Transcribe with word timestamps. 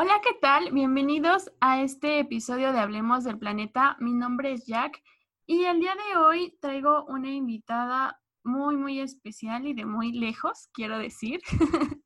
Hola, 0.00 0.20
¿qué 0.22 0.32
tal? 0.40 0.70
Bienvenidos 0.70 1.50
a 1.60 1.82
este 1.82 2.20
episodio 2.20 2.72
de 2.72 2.78
Hablemos 2.78 3.24
del 3.24 3.36
Planeta. 3.36 3.96
Mi 3.98 4.12
nombre 4.12 4.52
es 4.52 4.64
Jack 4.64 5.02
y 5.44 5.64
el 5.64 5.80
día 5.80 5.92
de 5.96 6.20
hoy 6.20 6.56
traigo 6.60 7.04
una 7.06 7.32
invitada 7.32 8.20
muy, 8.44 8.76
muy 8.76 9.00
especial 9.00 9.66
y 9.66 9.74
de 9.74 9.86
muy 9.86 10.12
lejos, 10.12 10.68
quiero 10.72 11.00
decir. 11.00 11.40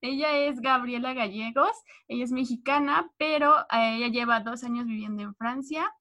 ella 0.00 0.36
es 0.36 0.60
Gabriela 0.60 1.14
Gallegos, 1.14 1.72
ella 2.06 2.22
es 2.22 2.30
mexicana, 2.30 3.10
pero 3.18 3.58
eh, 3.72 3.96
ella 3.96 4.06
lleva 4.06 4.38
dos 4.38 4.62
años 4.62 4.86
viviendo 4.86 5.24
en 5.24 5.34
Francia, 5.34 5.92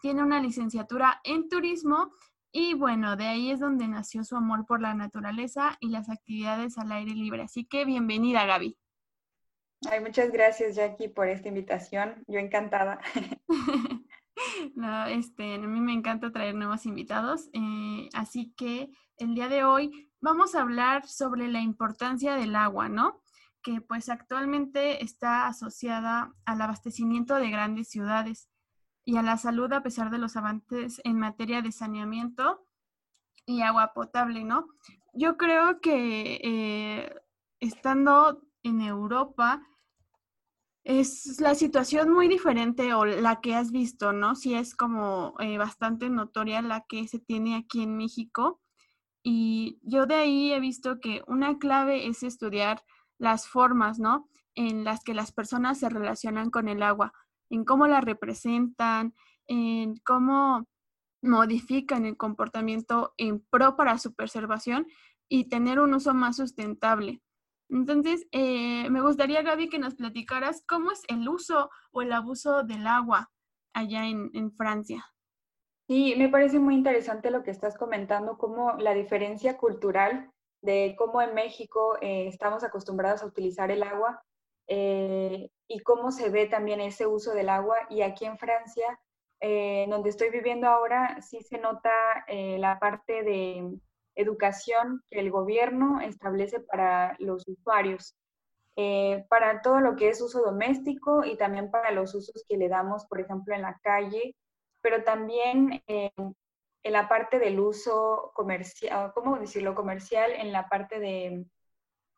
tiene 0.00 0.22
una 0.22 0.40
licenciatura 0.40 1.20
en 1.24 1.50
turismo 1.50 2.14
y 2.50 2.72
bueno, 2.72 3.16
de 3.16 3.26
ahí 3.26 3.50
es 3.50 3.60
donde 3.60 3.88
nació 3.88 4.24
su 4.24 4.36
amor 4.36 4.64
por 4.64 4.80
la 4.80 4.94
naturaleza 4.94 5.76
y 5.80 5.90
las 5.90 6.08
actividades 6.08 6.78
al 6.78 6.92
aire 6.92 7.12
libre. 7.14 7.42
Así 7.42 7.66
que 7.66 7.84
bienvenida, 7.84 8.46
Gaby. 8.46 8.78
Ay, 9.90 10.00
muchas 10.00 10.30
gracias, 10.30 10.76
Jackie, 10.76 11.08
por 11.08 11.28
esta 11.28 11.48
invitación. 11.48 12.22
Yo 12.28 12.38
encantada. 12.38 13.00
no, 14.74 15.06
este, 15.06 15.54
a 15.54 15.58
mí 15.58 15.80
me 15.80 15.92
encanta 15.92 16.30
traer 16.30 16.54
nuevos 16.54 16.86
invitados. 16.86 17.48
Eh, 17.52 18.08
así 18.14 18.52
que 18.56 18.90
el 19.18 19.34
día 19.34 19.48
de 19.48 19.64
hoy 19.64 20.10
vamos 20.20 20.54
a 20.54 20.62
hablar 20.62 21.06
sobre 21.06 21.48
la 21.48 21.60
importancia 21.60 22.34
del 22.36 22.54
agua, 22.54 22.88
¿no? 22.88 23.20
Que 23.62 23.80
pues 23.80 24.08
actualmente 24.08 25.02
está 25.02 25.46
asociada 25.46 26.32
al 26.44 26.60
abastecimiento 26.60 27.34
de 27.34 27.50
grandes 27.50 27.88
ciudades 27.88 28.48
y 29.04 29.16
a 29.16 29.22
la 29.22 29.36
salud 29.36 29.72
a 29.72 29.82
pesar 29.82 30.10
de 30.10 30.18
los 30.18 30.36
avances 30.36 31.00
en 31.04 31.18
materia 31.18 31.60
de 31.60 31.72
saneamiento 31.72 32.66
y 33.46 33.62
agua 33.62 33.92
potable, 33.94 34.44
¿no? 34.44 34.68
Yo 35.12 35.36
creo 35.36 35.80
que 35.80 36.40
eh, 36.42 37.14
estando 37.58 38.42
en 38.62 38.80
Europa, 38.80 39.60
es 40.84 41.40
la 41.40 41.54
situación 41.54 42.12
muy 42.12 42.28
diferente 42.28 42.92
o 42.94 43.04
la 43.04 43.40
que 43.40 43.54
has 43.54 43.70
visto, 43.70 44.12
¿no? 44.12 44.34
Sí 44.34 44.54
es 44.54 44.74
como 44.74 45.34
eh, 45.38 45.56
bastante 45.58 46.10
notoria 46.10 46.60
la 46.60 46.84
que 46.88 47.06
se 47.06 47.18
tiene 47.18 47.56
aquí 47.56 47.82
en 47.82 47.96
México. 47.96 48.60
Y 49.22 49.78
yo 49.82 50.06
de 50.06 50.16
ahí 50.16 50.52
he 50.52 50.58
visto 50.60 50.98
que 50.98 51.22
una 51.28 51.58
clave 51.58 52.08
es 52.08 52.24
estudiar 52.24 52.82
las 53.18 53.46
formas, 53.46 54.00
¿no? 54.00 54.28
En 54.56 54.82
las 54.84 55.04
que 55.04 55.14
las 55.14 55.32
personas 55.32 55.78
se 55.78 55.88
relacionan 55.88 56.50
con 56.50 56.68
el 56.68 56.82
agua, 56.82 57.12
en 57.48 57.64
cómo 57.64 57.86
la 57.86 58.00
representan, 58.00 59.14
en 59.46 59.96
cómo 60.04 60.66
modifican 61.22 62.04
el 62.04 62.16
comportamiento 62.16 63.14
en 63.16 63.40
pro 63.50 63.76
para 63.76 63.98
su 63.98 64.14
preservación 64.14 64.88
y 65.28 65.48
tener 65.48 65.78
un 65.78 65.94
uso 65.94 66.12
más 66.14 66.36
sustentable. 66.36 67.22
Entonces, 67.72 68.26
eh, 68.32 68.90
me 68.90 69.00
gustaría, 69.00 69.40
Gaby, 69.40 69.70
que 69.70 69.78
nos 69.78 69.94
platicaras 69.94 70.62
cómo 70.68 70.90
es 70.92 71.02
el 71.08 71.26
uso 71.26 71.70
o 71.90 72.02
el 72.02 72.12
abuso 72.12 72.64
del 72.64 72.86
agua 72.86 73.30
allá 73.72 74.04
en, 74.06 74.52
Francia. 74.52 75.02
Sí, 75.88 76.14
me 76.18 76.28
parece 76.28 76.58
muy 76.58 76.74
interesante 76.74 77.30
lo 77.30 77.42
que 77.42 77.50
estás 77.50 77.78
comentando, 77.78 78.36
cómo 78.36 78.72
la 78.78 78.92
diferencia 78.92 79.56
cultural 79.56 80.30
de 80.60 80.94
cómo 80.98 81.22
en 81.22 81.34
México 81.34 81.96
eh, 82.02 82.28
estamos 82.28 82.62
acostumbrados 82.62 83.22
a 83.22 83.26
utilizar 83.26 83.70
el 83.70 83.82
agua 83.82 84.22
eh, 84.68 85.48
y 85.66 85.80
cómo 85.80 86.12
se 86.12 86.28
ve 86.28 86.46
también 86.46 86.80
ese 86.82 87.06
uso 87.06 87.32
del 87.32 87.48
agua. 87.48 87.78
Y 87.88 88.02
aquí 88.02 88.26
en 88.26 88.36
Francia, 88.36 89.00
donde 89.40 90.10
estoy 90.10 90.30
viviendo 90.30 90.68
ahora, 90.68 91.20
sí 91.22 91.40
se 91.40 91.58
nota 91.58 91.90
la 92.28 92.78
parte 92.78 93.24
de 93.24 93.76
educación 94.14 95.02
que 95.10 95.20
el 95.20 95.30
gobierno 95.30 96.00
establece 96.00 96.60
para 96.60 97.16
los 97.18 97.46
usuarios, 97.48 98.16
eh, 98.76 99.24
para 99.28 99.62
todo 99.62 99.80
lo 99.80 99.96
que 99.96 100.08
es 100.08 100.20
uso 100.20 100.42
doméstico 100.42 101.24
y 101.24 101.36
también 101.36 101.70
para 101.70 101.90
los 101.90 102.14
usos 102.14 102.44
que 102.48 102.56
le 102.56 102.68
damos, 102.68 103.06
por 103.06 103.20
ejemplo, 103.20 103.54
en 103.54 103.62
la 103.62 103.78
calle, 103.82 104.34
pero 104.80 105.04
también 105.04 105.82
en 105.86 106.92
la 106.92 107.08
parte 107.08 107.38
del 107.38 107.60
uso 107.60 108.32
comercial, 108.34 109.12
¿cómo 109.14 109.38
decirlo? 109.38 109.74
Comercial, 109.74 110.32
en 110.32 110.52
la 110.52 110.68
parte 110.68 110.98
de, 110.98 111.44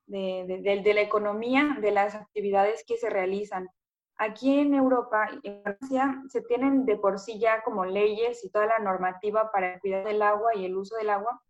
de, 0.06 0.94
la 0.94 1.00
economía, 1.00 1.76
de 1.80 1.90
las 1.90 2.14
actividades 2.14 2.84
que 2.86 2.96
se 2.96 3.10
realizan. 3.10 3.68
Aquí 4.16 4.58
en 4.58 4.74
Europa 4.74 5.28
en 5.42 5.62
Francia 5.62 6.22
se 6.28 6.40
tienen 6.42 6.86
de 6.86 6.96
por 6.96 7.18
sí 7.18 7.38
ya 7.38 7.62
como 7.62 7.84
leyes 7.84 8.44
y 8.44 8.50
toda 8.50 8.66
la 8.66 8.78
normativa 8.78 9.50
para 9.50 9.74
el 9.74 9.80
cuidado 9.80 10.04
del 10.06 10.22
agua 10.22 10.54
y 10.54 10.64
el 10.64 10.76
uso 10.76 10.96
del 10.96 11.10
agua, 11.10 11.42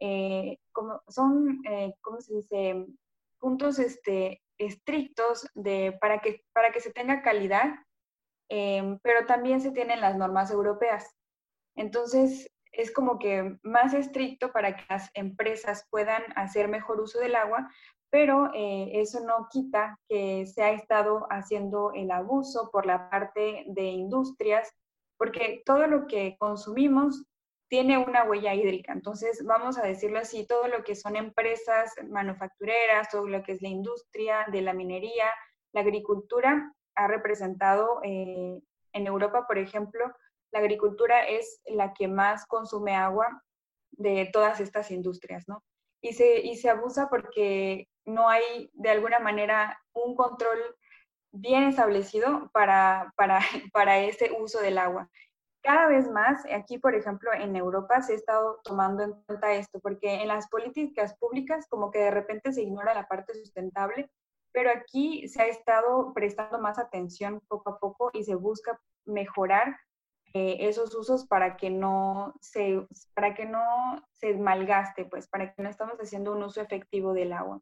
eh, 0.00 0.58
como 0.72 1.02
son, 1.08 1.62
eh, 1.66 1.94
¿cómo 2.00 2.20
se 2.20 2.34
dice? 2.34 2.86
Puntos 3.38 3.78
este, 3.78 4.42
estrictos 4.58 5.46
de, 5.54 5.96
para, 6.00 6.20
que, 6.20 6.44
para 6.52 6.72
que 6.72 6.80
se 6.80 6.92
tenga 6.92 7.22
calidad, 7.22 7.74
em, 8.48 8.98
pero 9.02 9.26
también 9.26 9.60
se 9.60 9.72
tienen 9.72 10.00
las 10.00 10.16
normas 10.16 10.50
europeas. 10.50 11.14
Entonces, 11.76 12.50
es 12.72 12.92
como 12.92 13.18
que 13.18 13.58
más 13.62 13.94
estricto 13.94 14.52
para 14.52 14.76
que 14.76 14.84
las 14.88 15.10
empresas 15.14 15.86
puedan 15.90 16.22
hacer 16.36 16.68
mejor 16.68 17.00
uso 17.00 17.18
del 17.18 17.34
agua, 17.34 17.68
pero 18.10 18.50
eh, 18.54 18.90
eso 18.94 19.20
no 19.20 19.48
quita 19.50 19.98
que 20.08 20.46
se 20.46 20.62
ha 20.62 20.72
estado 20.72 21.26
haciendo 21.30 21.92
el 21.92 22.10
abuso 22.10 22.70
por 22.72 22.86
la 22.86 23.08
parte 23.08 23.64
de 23.68 23.84
industrias, 23.84 24.72
porque 25.16 25.62
todo 25.64 25.86
lo 25.86 26.06
que 26.06 26.36
consumimos 26.38 27.24
tiene 27.70 27.98
una 27.98 28.24
huella 28.24 28.52
hídrica. 28.52 28.92
Entonces, 28.92 29.44
vamos 29.44 29.78
a 29.78 29.82
decirlo 29.82 30.18
así, 30.18 30.44
todo 30.44 30.66
lo 30.66 30.82
que 30.82 30.96
son 30.96 31.14
empresas 31.14 31.94
manufactureras, 32.08 33.08
todo 33.08 33.28
lo 33.28 33.44
que 33.44 33.52
es 33.52 33.62
la 33.62 33.68
industria 33.68 34.44
de 34.50 34.60
la 34.60 34.74
minería, 34.74 35.26
la 35.72 35.82
agricultura, 35.82 36.74
ha 36.96 37.06
representado 37.06 38.00
eh, 38.02 38.60
en 38.92 39.06
Europa, 39.06 39.46
por 39.46 39.56
ejemplo, 39.56 40.12
la 40.50 40.58
agricultura 40.58 41.24
es 41.28 41.62
la 41.64 41.94
que 41.94 42.08
más 42.08 42.44
consume 42.46 42.96
agua 42.96 43.40
de 43.92 44.28
todas 44.32 44.58
estas 44.58 44.90
industrias, 44.90 45.46
¿no? 45.46 45.62
Y 46.02 46.14
se, 46.14 46.40
y 46.40 46.56
se 46.56 46.70
abusa 46.70 47.08
porque 47.08 47.88
no 48.04 48.28
hay 48.28 48.68
de 48.72 48.90
alguna 48.90 49.20
manera 49.20 49.80
un 49.92 50.16
control 50.16 50.58
bien 51.30 51.62
establecido 51.64 52.50
para, 52.52 53.12
para, 53.16 53.38
para 53.72 54.00
ese 54.00 54.32
uso 54.36 54.60
del 54.60 54.78
agua 54.78 55.08
cada 55.62 55.88
vez 55.88 56.10
más, 56.10 56.44
aquí 56.52 56.78
por 56.78 56.94
ejemplo 56.94 57.32
en 57.32 57.56
Europa 57.56 58.00
se 58.02 58.12
ha 58.12 58.16
estado 58.16 58.60
tomando 58.64 59.02
en 59.02 59.12
cuenta 59.26 59.52
esto, 59.52 59.80
porque 59.80 60.22
en 60.22 60.28
las 60.28 60.48
políticas 60.48 61.16
públicas 61.18 61.66
como 61.68 61.90
que 61.90 61.98
de 61.98 62.10
repente 62.10 62.52
se 62.52 62.62
ignora 62.62 62.94
la 62.94 63.08
parte 63.08 63.34
sustentable, 63.34 64.10
pero 64.52 64.70
aquí 64.70 65.28
se 65.28 65.42
ha 65.42 65.46
estado 65.46 66.12
prestando 66.14 66.58
más 66.58 66.78
atención 66.78 67.40
poco 67.48 67.70
a 67.70 67.78
poco 67.78 68.10
y 68.12 68.24
se 68.24 68.34
busca 68.34 68.80
mejorar 69.04 69.76
eh, 70.32 70.58
esos 70.60 70.94
usos 70.94 71.26
para 71.26 71.56
que 71.56 71.70
no 71.70 72.34
se 72.40 72.86
para 73.14 73.34
que 73.34 73.46
no 73.46 73.62
se 74.12 74.34
malgaste, 74.36 75.04
pues 75.04 75.28
para 75.28 75.52
que 75.52 75.62
no 75.62 75.68
estamos 75.68 75.98
haciendo 75.98 76.32
un 76.32 76.42
uso 76.42 76.60
efectivo 76.60 77.12
del 77.12 77.32
agua. 77.32 77.60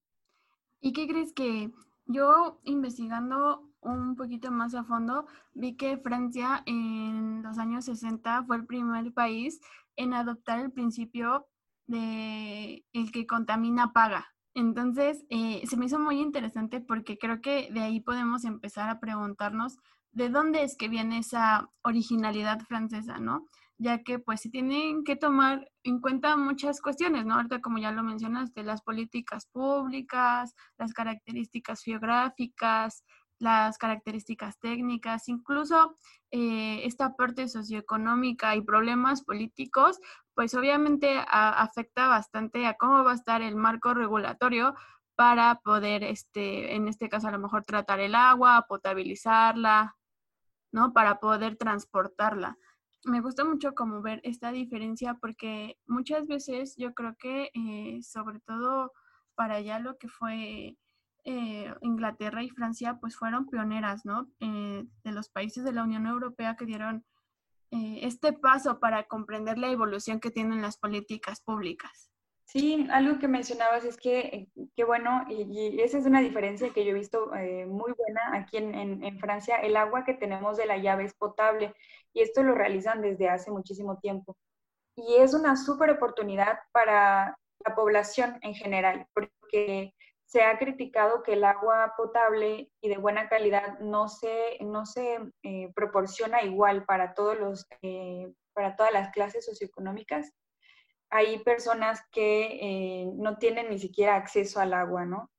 ¿Y 0.80 0.92
qué 0.92 1.08
crees 1.08 1.32
que 1.32 1.70
yo 2.08 2.58
investigando 2.64 3.62
un 3.80 4.16
poquito 4.16 4.50
más 4.50 4.74
a 4.74 4.82
fondo, 4.82 5.26
vi 5.54 5.76
que 5.76 5.98
Francia 5.98 6.62
en 6.66 7.42
los 7.42 7.58
años 7.58 7.84
60 7.84 8.44
fue 8.44 8.56
el 8.56 8.66
primer 8.66 9.12
país 9.12 9.60
en 9.96 10.14
adoptar 10.14 10.58
el 10.58 10.72
principio 10.72 11.46
de 11.86 12.84
el 12.92 13.12
que 13.12 13.26
contamina 13.26 13.92
paga. 13.92 14.26
Entonces, 14.54 15.24
eh, 15.30 15.62
se 15.66 15.76
me 15.76 15.86
hizo 15.86 15.98
muy 15.98 16.20
interesante 16.20 16.80
porque 16.80 17.18
creo 17.18 17.40
que 17.40 17.70
de 17.70 17.80
ahí 17.80 18.00
podemos 18.00 18.44
empezar 18.44 18.88
a 18.90 18.98
preguntarnos 18.98 19.78
de 20.12 20.30
dónde 20.30 20.64
es 20.64 20.76
que 20.76 20.88
viene 20.88 21.18
esa 21.18 21.70
originalidad 21.82 22.60
francesa, 22.66 23.20
¿no? 23.20 23.46
Ya 23.78 24.02
que 24.02 24.18
pues 24.18 24.40
se 24.40 24.50
tienen 24.50 25.04
que 25.04 25.16
tomar 25.16 25.70
en 25.84 26.00
cuenta 26.00 26.36
muchas 26.36 26.80
cuestiones, 26.80 27.24
¿no? 27.24 27.36
Ahorita 27.36 27.60
como 27.60 27.78
ya 27.78 27.92
lo 27.92 28.02
mencionaste, 28.02 28.64
las 28.64 28.82
políticas 28.82 29.46
públicas, 29.46 30.54
las 30.78 30.92
características 30.92 31.82
geográficas, 31.82 33.04
las 33.38 33.78
características 33.78 34.58
técnicas, 34.58 35.28
incluso 35.28 35.94
eh, 36.30 36.80
esta 36.84 37.14
parte 37.14 37.48
socioeconómica 37.48 38.56
y 38.56 38.62
problemas 38.62 39.22
políticos, 39.22 40.00
pues 40.34 40.54
obviamente 40.54 41.24
afecta 41.28 42.08
bastante 42.08 42.66
a 42.66 42.74
cómo 42.74 43.04
va 43.04 43.12
a 43.12 43.16
estar 43.16 43.42
el 43.42 43.56
marco 43.56 43.94
regulatorio 43.94 44.74
para 45.14 45.56
poder, 45.56 46.04
este, 46.04 46.74
en 46.74 46.86
este 46.88 47.08
caso 47.08 47.28
a 47.28 47.32
lo 47.32 47.38
mejor 47.38 47.64
tratar 47.64 48.00
el 48.00 48.14
agua, 48.14 48.66
potabilizarla, 48.68 49.96
¿no? 50.72 50.92
Para 50.92 51.18
poder 51.18 51.56
transportarla. 51.56 52.56
Me 53.04 53.20
gusta 53.20 53.44
mucho 53.44 53.74
como 53.74 54.02
ver 54.02 54.20
esta 54.24 54.52
diferencia 54.52 55.14
porque 55.14 55.78
muchas 55.86 56.26
veces 56.26 56.74
yo 56.76 56.94
creo 56.94 57.16
que 57.16 57.50
eh, 57.54 58.02
sobre 58.02 58.40
todo 58.40 58.92
para 59.34 59.56
allá 59.56 59.78
lo 59.78 59.98
que 59.98 60.08
fue 60.08 60.76
eh, 61.24 61.74
Inglaterra 61.82 62.42
y 62.42 62.48
Francia 62.48 62.98
pues 63.00 63.16
fueron 63.16 63.48
pioneras, 63.48 64.04
¿no? 64.04 64.28
Eh, 64.40 64.84
de 65.04 65.12
los 65.12 65.28
países 65.28 65.62
de 65.62 65.72
la 65.72 65.82
Unión 65.84 66.06
Europea 66.06 66.56
que 66.56 66.64
dieron 66.64 67.04
eh, 67.70 68.00
este 68.02 68.32
paso 68.32 68.80
para 68.80 69.04
comprender 69.04 69.58
la 69.58 69.70
evolución 69.70 70.20
que 70.20 70.30
tienen 70.30 70.62
las 70.62 70.78
políticas 70.78 71.40
públicas. 71.42 72.07
Sí, 72.48 72.88
algo 72.90 73.18
que 73.18 73.28
mencionabas 73.28 73.84
es 73.84 73.98
que, 73.98 74.48
que 74.74 74.84
bueno, 74.84 75.26
y, 75.28 75.82
esa 75.82 75.98
es 75.98 76.06
una 76.06 76.22
diferencia 76.22 76.70
que 76.70 76.82
yo 76.82 76.92
he 76.92 76.94
visto 76.94 77.34
eh, 77.34 77.66
muy 77.66 77.92
buena 77.92 78.22
aquí 78.32 78.56
en, 78.56 79.04
en, 79.04 79.18
Francia, 79.18 79.56
el 79.56 79.76
agua 79.76 80.04
que 80.04 80.14
tenemos 80.14 80.56
de 80.56 80.64
la 80.64 80.78
llave 80.78 81.04
es 81.04 81.12
potable 81.12 81.74
y 82.14 82.22
esto 82.22 82.42
lo 82.42 82.54
realizan 82.54 83.02
desde 83.02 83.28
hace 83.28 83.50
muchísimo 83.50 83.98
tiempo. 83.98 84.34
Y 84.96 85.16
es 85.16 85.34
una 85.34 85.56
súper 85.56 85.90
oportunidad 85.90 86.60
para 86.72 87.36
la 87.66 87.74
población 87.74 88.38
en 88.40 88.54
general, 88.54 89.06
porque 89.12 89.92
se 90.24 90.42
ha 90.42 90.58
criticado 90.58 91.22
que 91.22 91.34
el 91.34 91.44
agua 91.44 91.92
potable 91.98 92.70
y 92.80 92.88
de 92.88 92.96
buena 92.96 93.28
calidad 93.28 93.78
no 93.80 94.08
se, 94.08 94.56
no 94.62 94.86
se 94.86 95.18
eh, 95.42 95.70
proporciona 95.74 96.42
igual 96.42 96.86
para, 96.86 97.12
todos 97.12 97.38
los, 97.38 97.66
eh, 97.82 98.32
para 98.54 98.74
todas 98.74 98.92
las 98.94 99.10
clases 99.10 99.44
socioeconómicas 99.44 100.32
hay 101.10 101.38
personas 101.42 102.02
que 102.12 102.58
eh, 102.60 103.10
no 103.14 103.38
tienen 103.38 103.70
ni 103.70 103.78
siquiera 103.78 104.16
acceso 104.16 104.60
al 104.60 104.74
agua, 104.74 105.04
¿no? 105.04 105.30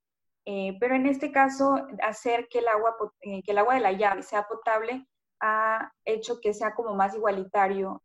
Eh, 0.46 0.78
pero 0.80 0.96
en 0.96 1.06
este 1.06 1.32
caso, 1.32 1.76
hacer 2.02 2.48
que 2.50 2.60
el, 2.60 2.68
agua, 2.68 2.96
eh, 3.22 3.44
que 3.44 3.52
el 3.52 3.58
agua 3.60 3.76
de 3.76 3.82
la 3.82 3.92
llave 3.92 4.24
sea 4.24 4.48
potable 4.48 5.06
ha 5.42 5.92
hecho 6.06 6.40
que 6.42 6.54
sea 6.54 6.74
como 6.74 6.96
más 6.96 7.16
igualitario 7.16 8.04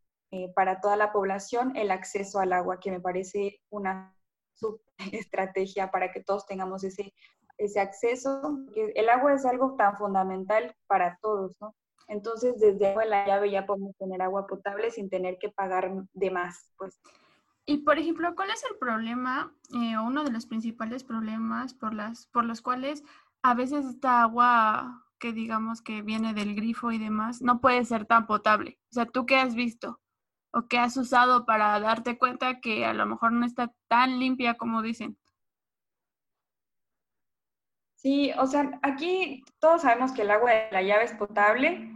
para 0.57 0.81
toda 0.81 0.97
la 0.97 1.13
población 1.13 1.77
el 1.77 1.93
acceso 1.93 2.41
al 2.41 2.53
agua, 2.53 2.81
que 2.81 2.91
me 2.91 3.01
parece 3.01 3.61
una 3.71 4.13
estrategia 5.13 5.93
para 5.93 6.11
que 6.11 6.25
todos 6.25 6.45
tengamos 6.47 6.83
ese, 6.83 7.15
ese 7.57 7.79
acceso. 7.79 8.41
El 8.75 9.09
agua 9.11 9.35
es 9.35 9.47
algo 9.47 9.77
tan 9.77 9.97
fundamental 9.97 10.75
para 10.89 11.19
todos, 11.23 11.55
¿no? 11.61 11.73
Entonces, 12.09 12.59
desde 12.59 12.95
la 13.07 13.27
llave 13.27 13.51
ya 13.51 13.65
podemos 13.65 13.97
tener 13.97 14.21
agua 14.23 14.47
potable 14.47 14.91
sin 14.91 15.09
tener 15.09 15.39
que 15.39 15.51
pagar 15.51 15.91
de 16.13 16.31
más, 16.31 16.71
pues. 16.77 17.01
Y 17.67 17.79
por 17.79 17.99
ejemplo, 17.99 18.35
¿cuál 18.35 18.51
es 18.51 18.63
el 18.71 18.77
problema 18.79 19.53
eh, 19.75 19.97
o 19.97 20.05
uno 20.05 20.25
de 20.25 20.31
los 20.31 20.47
principales 20.47 21.03
problemas 21.03 21.73
por, 21.73 21.95
las, 21.95 22.27
por 22.27 22.45
los 22.45 22.61
cuales 22.61 23.03
a 23.43 23.55
veces 23.55 23.87
esta 23.87 24.23
agua 24.23 25.07
que 25.19 25.33
digamos 25.33 25.81
que 25.81 26.03
viene 26.03 26.35
del 26.35 26.55
grifo 26.55 26.93
y 26.93 26.99
demás 26.99 27.41
no 27.41 27.61
puede 27.61 27.85
ser 27.85 28.05
tan 28.05 28.27
potable? 28.27 28.79
O 28.91 28.95
sea, 28.95 29.07
¿tú 29.07 29.25
qué 29.25 29.37
has 29.37 29.55
visto 29.55 30.01
o 30.53 30.69
qué 30.69 30.79
has 30.79 30.97
usado 30.97 31.47
para 31.47 31.81
darte 31.81 32.19
cuenta 32.19 32.61
que 32.61 32.85
a 32.85 32.93
lo 32.93 33.07
mejor 33.07 33.33
no 33.33 33.47
está 33.47 33.73
tan 33.89 34.19
limpia 34.19 34.55
como 34.55 34.83
dicen? 34.83 35.19
Sí, 37.97 38.33
o 38.37 38.47
sea, 38.47 38.79
aquí 38.83 39.43
todos 39.59 39.81
sabemos 39.81 40.13
que 40.13 40.23
el 40.23 40.31
agua 40.31 40.51
de 40.51 40.69
la 40.71 40.83
llave 40.83 41.05
es 41.05 41.15
potable, 41.15 41.91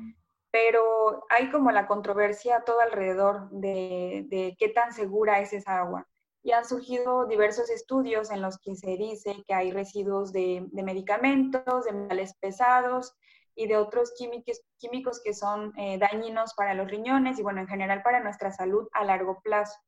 pero 0.61 1.25
hay 1.29 1.51
como 1.51 1.71
la 1.71 1.87
controversia 1.87 2.65
todo 2.65 2.81
alrededor 2.81 3.49
de, 3.51 4.57
qué 4.59 4.69
tan 4.69 4.93
segura 4.93 5.41
es 5.41 5.53
esa 5.53 5.79
agua. 5.79 6.09
Y 6.43 6.51
han 6.51 6.65
surgido 6.65 7.27
diversos 7.27 7.71
estudios 7.71 8.31
en 8.31 8.43
los 8.43 8.59
que 8.59 8.75
se 8.75 8.97
dice 8.97 9.45
que 9.47 9.55
hay 9.55 9.71
residuos 9.71 10.33
de, 10.33 10.67
medicamentos, 10.73 11.85
de 11.85 11.93
metales 11.93 12.35
pesados 12.41 13.15
y 13.55 13.69
de 13.69 13.77
otros 13.77 14.13
químicos, 14.17 14.61
químicos 14.79 15.21
que 15.23 15.33
son 15.33 15.73
eh, 15.77 15.99
dañinos 15.99 16.55
para 16.55 16.75
los 16.75 16.89
riñones 16.89 17.39
y, 17.39 17.43
bueno, 17.43 17.61
en 17.61 17.69
general 17.69 18.03
para 18.03 18.21
nuestra 18.21 18.51
salud 18.51 18.89
a 18.93 19.05
largo 19.05 19.41
plazo. 19.43 19.79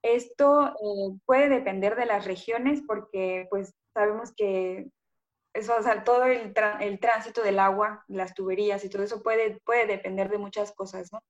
Esto 0.00 0.68
eh, 0.68 1.18
puede 1.26 1.50
depender 1.50 1.96
de 1.96 2.06
las 2.06 2.24
regiones 2.24 2.82
porque, 2.86 3.46
pues, 3.50 3.74
sabemos 3.92 4.32
que 4.34 4.90
eso, 5.54 5.74
o 5.76 6.02
todo 6.04 6.24
el, 6.24 6.52
tránsito 6.54 7.42
del 7.42 7.58
agua, 7.58 8.04
las 8.08 8.34
tuberías 8.34 8.84
y 8.84 8.90
todo 8.90 9.02
eso 9.02 9.22
puede, 9.22 9.60
puede 9.64 9.86
depender 9.86 10.30
de 10.30 10.38
muchas 10.38 10.72
cosas, 10.72 11.12
¿no? 11.12 11.22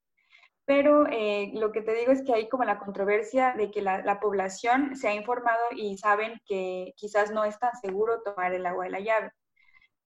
Pero 0.65 1.07
eh, 1.11 1.51
lo 1.55 1.73
que 1.73 1.81
te 1.81 1.93
digo 1.93 2.13
es 2.13 2.23
que 2.23 2.33
hay 2.33 2.47
como 2.47 2.63
la 2.63 2.79
controversia 2.79 3.53
de 3.57 3.69
que 3.69 3.81
la, 3.81 4.01
la, 4.01 4.21
población 4.21 4.95
se 4.95 5.09
ha 5.09 5.13
informado 5.13 5.61
y 5.75 5.97
saben 5.97 6.41
que 6.45 6.93
quizás 6.95 7.31
no 7.31 7.43
es 7.43 7.59
tan 7.59 7.75
seguro 7.75 8.21
tomar 8.21 8.53
el 8.53 8.65
agua 8.65 8.85
de 8.85 8.91
la 8.91 8.99
llave. 9.01 9.31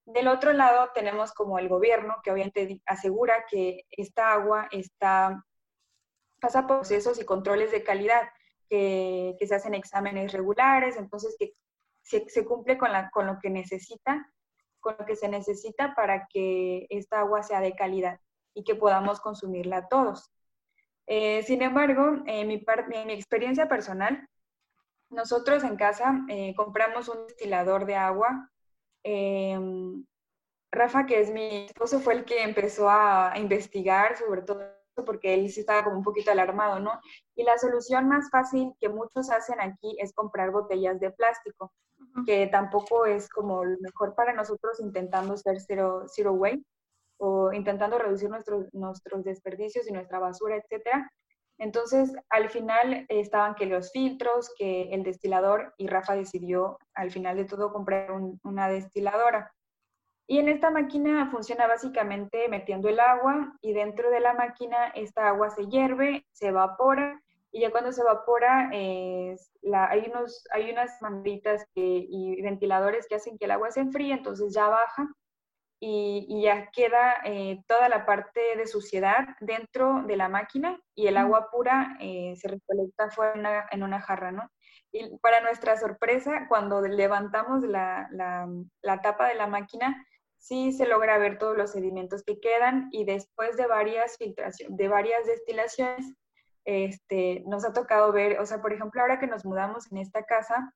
Del 0.05 0.27
otro 0.29 0.53
lado 0.53 0.89
tenemos 0.95 1.33
como 1.33 1.59
el 1.59 1.69
gobierno 1.69 2.15
que 2.23 2.31
obviamente 2.31 2.81
asegura 2.87 3.45
que 3.47 3.81
esta 3.91 4.33
agua 4.33 4.67
está, 4.71 5.43
pasa 6.39 6.65
procesos 6.65 7.19
y 7.19 7.25
controles 7.25 7.71
de 7.71 7.83
calidad, 7.83 8.29
que 8.69 9.37
se 9.39 9.55
hacen 9.55 9.73
exámenes 9.73 10.33
regulares, 10.33 10.97
entonces 10.97 11.35
que 11.39 11.53
se, 12.07 12.45
cumple 12.45 12.77
con, 12.77 12.91
la, 12.91 13.09
con 13.09 13.27
lo 13.27 13.39
que 13.39 13.49
necesita, 13.49 14.31
con 14.79 14.95
lo 14.97 15.05
que 15.05 15.15
se 15.15 15.27
necesita 15.27 15.93
para 15.95 16.27
que 16.27 16.87
esta 16.89 17.19
agua 17.19 17.43
sea 17.43 17.59
de 17.59 17.75
calidad 17.75 18.19
y 18.53 18.63
que 18.63 18.75
podamos 18.75 19.19
consumirla 19.19 19.87
todos. 19.87 20.31
Eh, 21.05 21.43
sin 21.43 21.61
embargo, 21.61 22.23
en 22.25 22.47
mi, 22.47 22.63
mi, 23.05 23.13
experiencia 23.13 23.67
personal, 23.67 24.27
nosotros 25.09 25.63
en 25.63 25.75
casa 25.77 26.21
eh, 26.29 26.53
compramos 26.55 27.07
un 27.09 27.27
destilador 27.27 27.85
de 27.85 27.95
agua. 27.95 28.49
Em, 29.03 30.05
Rafa, 30.71 31.05
que 31.05 31.21
es 31.21 31.31
mi 31.31 31.65
esposo, 31.65 31.99
fue 31.99 32.13
el 32.13 32.25
que 32.25 32.43
empezó 32.43 32.89
a 32.89 33.33
investigar 33.37 34.17
sobre 34.17 34.41
todo 34.41 34.76
porque 35.05 35.33
él 35.33 35.49
sí 35.49 35.61
estaba 35.61 35.83
como 35.83 35.97
un 35.97 36.03
poquito 36.03 36.31
alarmado, 36.31 36.79
¿no? 36.79 36.99
Y 37.35 37.43
la 37.43 37.57
solución 37.57 38.07
más 38.07 38.29
fácil 38.29 38.73
que 38.79 38.89
muchos 38.89 39.29
hacen 39.29 39.59
aquí 39.61 39.95
es 39.99 40.13
comprar 40.13 40.51
botellas 40.51 40.99
de 40.99 41.11
plástico 41.11 41.71
que 42.25 42.47
tampoco 42.47 43.05
es 43.05 43.29
como 43.29 43.63
lo 43.63 43.77
mejor 43.79 44.15
para 44.15 44.33
nosotros 44.33 44.79
intentando 44.79 45.37
ser 45.37 45.59
zero, 45.59 46.05
zero 46.07 46.33
waste 46.33 46.63
o 47.19 47.51
intentando 47.51 47.97
reducir 47.97 48.29
nuestros, 48.29 48.67
nuestros 48.73 49.23
desperdicios 49.23 49.87
y 49.87 49.91
nuestra 49.91 50.19
basura, 50.19 50.55
etcétera. 50.57 51.09
Entonces, 51.59 52.13
al 52.29 52.49
final 52.49 53.05
estaban 53.09 53.55
que 53.55 53.65
los 53.65 53.91
filtros, 53.91 54.53
que 54.57 54.93
el 54.93 55.03
destilador, 55.03 55.73
y 55.77 55.87
Rafa 55.87 56.15
decidió 56.15 56.77
al 56.93 57.09
final 57.09 57.37
de 57.37 57.45
todo 57.45 57.73
comprar 57.73 58.11
una 58.43 58.69
destiladora. 58.69 59.51
Y 60.27 60.39
en 60.39 60.49
esta 60.49 60.69
máquina 60.69 61.29
funciona 61.31 61.67
básicamente 61.67 62.49
metiendo 62.49 62.89
el 62.89 62.99
agua 62.99 63.53
y 63.61 63.73
dentro 63.73 64.09
de 64.09 64.19
la 64.19 64.33
máquina 64.33 64.87
esta 64.89 65.29
agua 65.29 65.49
se 65.49 65.67
hierve, 65.67 66.25
se 66.33 66.47
evapora 66.47 67.21
y 67.51 67.61
ya 67.61 67.71
cuando 67.71 67.93
se 67.93 68.01
evapora, 68.01 68.69
la, 69.61 69.89
hay, 69.89 70.11
unos, 70.11 70.43
hay 70.51 70.69
unas 70.69 71.01
manguitas 71.01 71.65
y 71.73 72.41
ventiladores 72.41 73.07
que 73.07 73.15
hacen 73.15 73.37
que 73.37 73.45
el 73.45 73.51
agua 73.51 73.71
se 73.71 73.79
enfríe, 73.79 74.13
entonces 74.13 74.53
ya 74.53 74.67
baja 74.67 75.07
y, 75.79 76.41
ya 76.41 76.69
queda 76.71 77.17
eh, 77.23 77.61
toda 77.67 77.89
la 77.89 78.05
parte 78.05 78.41
de 78.57 78.67
suciedad 78.67 79.27
dentro 79.39 80.03
de 80.07 80.17
la 80.17 80.29
máquina 80.29 80.79
y 80.95 81.07
el 81.07 81.17
agua 81.17 81.49
pura 81.51 81.97
eh, 81.99 82.33
se 82.37 82.47
recolecta 82.47 83.09
fuera 83.09 83.67
en 83.71 83.83
una, 83.83 84.01
jarra, 84.01 84.31
¿no? 84.31 84.49
Y 84.91 85.17
para 85.17 85.41
nuestra 85.41 85.77
sorpresa, 85.77 86.47
cuando 86.47 86.81
levantamos 86.81 87.63
la, 87.63 88.07
la, 88.11 88.47
la 88.81 89.01
tapa 89.01 89.27
de 89.27 89.35
la 89.35 89.47
máquina, 89.47 90.05
sí 90.37 90.71
se 90.71 90.87
logra 90.87 91.17
ver 91.17 91.37
todos 91.37 91.57
los 91.57 91.71
sedimentos 91.71 92.23
que 92.23 92.39
quedan 92.39 92.89
y 92.91 93.05
después 93.05 93.57
de 93.57 93.67
varias 93.67 94.17
filtraciones, 94.17 94.77
de 94.77 94.87
varias 94.87 95.25
destilaciones, 95.25 96.13
este, 96.65 97.43
nos 97.47 97.65
ha 97.65 97.73
tocado 97.73 98.11
ver, 98.11 98.39
o 98.39 98.45
sea, 98.45 98.61
por 98.61 98.73
ejemplo, 98.73 99.01
ahora 99.01 99.19
que 99.19 99.27
nos 99.27 99.45
mudamos 99.45 99.91
en 99.91 99.99
esta 99.99 100.23
casa, 100.23 100.73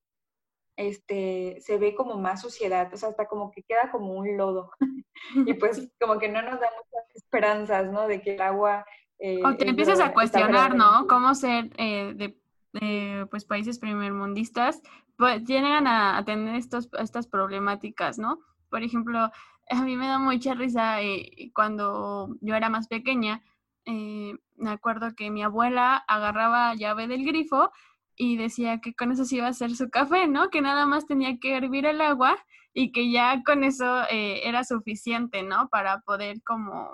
este, 0.77 1.57
se 1.59 1.77
ve 1.77 1.95
como 1.95 2.17
más 2.17 2.41
suciedad, 2.41 2.91
o 2.93 2.97
sea, 2.97 3.09
hasta 3.09 3.27
como 3.27 3.51
que 3.51 3.63
queda 3.63 3.91
como 3.91 4.13
un 4.13 4.37
lodo. 4.37 4.71
y 5.35 5.53
pues 5.55 5.91
como 5.99 6.17
que 6.17 6.29
no 6.29 6.41
nos 6.41 6.59
da 6.59 6.69
muchas 6.69 7.15
esperanzas, 7.15 7.91
¿no? 7.91 8.07
De 8.07 8.21
que 8.21 8.35
el 8.35 8.41
agua... 8.41 8.85
Eh, 9.19 9.41
o 9.45 9.55
te 9.55 9.67
empiezas 9.67 9.99
a 9.99 10.13
cuestionar, 10.13 10.75
¿no? 10.75 11.05
Cómo 11.07 11.35
ser 11.35 11.69
eh, 11.77 12.13
de, 12.15 13.27
pues, 13.29 13.45
países 13.45 13.77
primermundistas, 13.77 14.81
pues 15.17 15.43
llegan 15.43 15.85
a, 15.85 16.23
tener 16.25 16.55
estos, 16.55 16.89
estas 16.97 17.27
problemáticas, 17.27 18.17
¿no? 18.17 18.39
Por 18.69 18.81
ejemplo, 18.81 19.29
a 19.69 19.83
mí 19.83 19.95
me 19.95 20.07
da 20.07 20.19
mucha 20.19 20.53
risa 20.53 21.01
eh, 21.01 21.51
cuando 21.53 22.35
yo 22.41 22.55
era 22.55 22.69
más 22.69 22.87
pequeña, 22.87 23.43
eh, 23.85 24.33
me 24.57 24.71
acuerdo 24.71 25.15
que 25.15 25.31
mi 25.31 25.43
abuela 25.43 25.97
agarraba 26.07 26.75
llave 26.75 27.07
del 27.07 27.25
grifo 27.25 27.71
y 28.15 28.37
decía 28.37 28.79
que 28.81 28.93
con 28.93 29.11
eso 29.11 29.25
se 29.25 29.37
iba 29.37 29.47
a 29.47 29.51
hacer 29.51 29.75
su 29.75 29.89
café, 29.89 30.27
¿no? 30.27 30.49
Que 30.49 30.61
nada 30.61 30.85
más 30.85 31.07
tenía 31.07 31.37
que 31.39 31.55
hervir 31.55 31.85
el 31.85 32.01
agua 32.01 32.37
y 32.73 32.91
que 32.91 33.11
ya 33.11 33.41
con 33.43 33.63
eso 33.63 34.03
eh, 34.09 34.47
era 34.47 34.63
suficiente, 34.63 35.43
¿no? 35.43 35.69
Para 35.69 36.01
poder 36.01 36.41
como, 36.43 36.91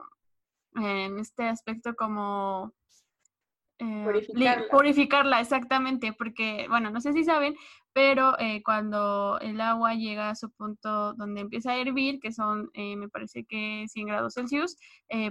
en 0.76 1.20
este 1.20 1.50
aspecto 1.50 1.96
como 1.96 2.74
eh, 3.80 4.04
purificarla. 4.04 4.68
purificarla. 4.70 5.40
exactamente, 5.40 6.14
porque, 6.14 6.66
bueno, 6.68 6.90
no 6.90 7.00
sé 7.00 7.14
si 7.14 7.24
saben, 7.24 7.56
pero 7.94 8.38
eh, 8.40 8.62
cuando 8.64 9.40
el 9.40 9.62
agua 9.62 9.94
llega 9.94 10.30
a 10.30 10.36
su 10.36 10.52
punto 10.52 11.14
donde 11.14 11.42
empieza 11.42 11.72
a 11.72 11.78
hervir, 11.78 12.20
que 12.20 12.32
son, 12.32 12.70
eh, 12.74 12.96
me 12.96 13.08
parece 13.08 13.46
que 13.46 13.86
100 13.88 14.08
grados 14.08 14.34
Celsius, 14.34 14.78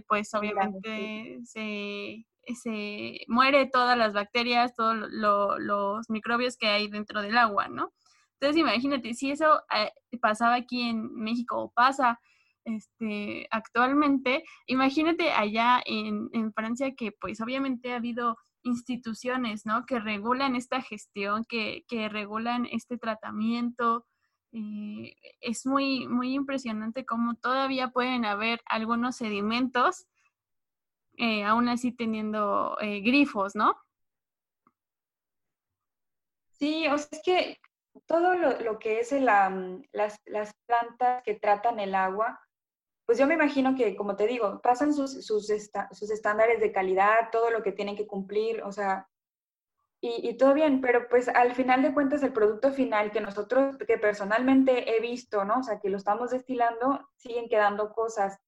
pues 0.07 0.33
obviamente 0.35 1.39
se, 1.45 2.25
se 2.55 3.21
muere 3.29 3.67
todas 3.67 3.99
las 3.99 4.13
bacterias, 4.13 4.75
todos 4.75 4.97
los 4.97 6.09
microbios 6.09 6.57
que 6.57 6.69
hay 6.69 6.89
dentro 6.89 7.23
del 7.23 7.37
agua, 7.39 7.69
¿no? 7.69 7.93
Entonces 8.39 8.61
imagínate, 8.61 9.15
si 9.15 9.31
eso 9.31 9.63
pasaba 10.21 10.55
aquí 10.55 10.83
en 10.83 11.13
México 11.15 11.59
o 11.59 11.71
pasa 11.71 12.21
este, 12.67 13.47
actualmente. 13.51 14.45
Imagínate 14.67 15.33
allá 15.33 15.81
en, 15.87 16.53
Francia 16.53 16.95
que 16.95 17.13
pues 17.13 17.41
obviamente 17.41 17.93
ha 17.93 17.97
habido 17.97 18.37
instituciones, 18.63 19.65
¿no? 19.65 19.87
Que 19.87 20.01
regulan 20.01 20.57
esta 20.57 20.83
gestión, 20.83 21.45
que, 21.49 21.85
regulan 22.11 22.67
este 22.71 22.99
tratamiento. 22.99 24.05
es 24.53 25.67
muy, 25.67 26.09
muy 26.09 26.35
impresionante 26.35 27.07
cómo 27.07 27.35
todavía 27.37 27.89
pueden 27.89 28.25
haber 28.25 28.61
algunos 28.67 29.17
sedimentos, 29.17 30.07
eh, 31.19 31.45
aún 31.45 31.69
así 31.69 31.93
teniendo 31.93 32.77
eh, 32.81 33.01
grifos, 33.01 33.55
¿no? 33.55 33.75
Sí, 36.59 36.87
o 36.89 36.99
sea, 36.99 37.09
es 37.13 37.23
que 37.23 37.59
todo 38.07 38.35
lo, 38.35 38.79
que 38.79 39.01
es 39.01 39.13
las, 39.13 40.21
plantas 40.67 41.23
que 41.23 41.35
tratan 41.35 41.81
el 41.81 41.95
agua, 41.95 42.41
pues 43.07 43.19
yo 43.19 43.27
me 43.27 43.35
imagino 43.35 43.75
que, 43.77 43.97
como 43.97 44.17
te 44.17 44.27
digo, 44.27 44.61
pasan 44.63 44.93
sus, 44.93 45.25
sus, 45.25 45.47
sus 45.47 46.11
estándares 46.11 46.61
de 46.61 46.73
calidad, 46.73 47.31
todo 47.31 47.51
lo 47.51 47.63
que 47.63 47.73
tienen 47.73 47.97
que 47.97 48.07
cumplir, 48.07 48.63
o 48.63 48.73
sea, 48.73 49.09
y, 50.01 50.29
y, 50.29 50.37
todo 50.37 50.53
bien, 50.55 50.81
pero 50.81 51.09
pues 51.09 51.29
al 51.29 51.55
final 51.55 51.83
de 51.83 51.95
cuentas 51.95 52.23
el 52.23 52.33
producto 52.33 52.73
final 52.73 53.11
que 53.13 53.21
nosotros, 53.21 53.77
que 53.87 53.97
personalmente 53.99 54.95
he 54.95 55.01
visto, 55.01 55.45
¿no? 55.45 55.61
O 55.61 55.63
sea, 55.63 55.81
que 55.81 55.89
lo 55.89 55.97
estamos 55.97 56.31
destilando, 56.31 57.09
siguen 57.17 57.49
quedando 57.49 57.93
cosas. 57.93 58.39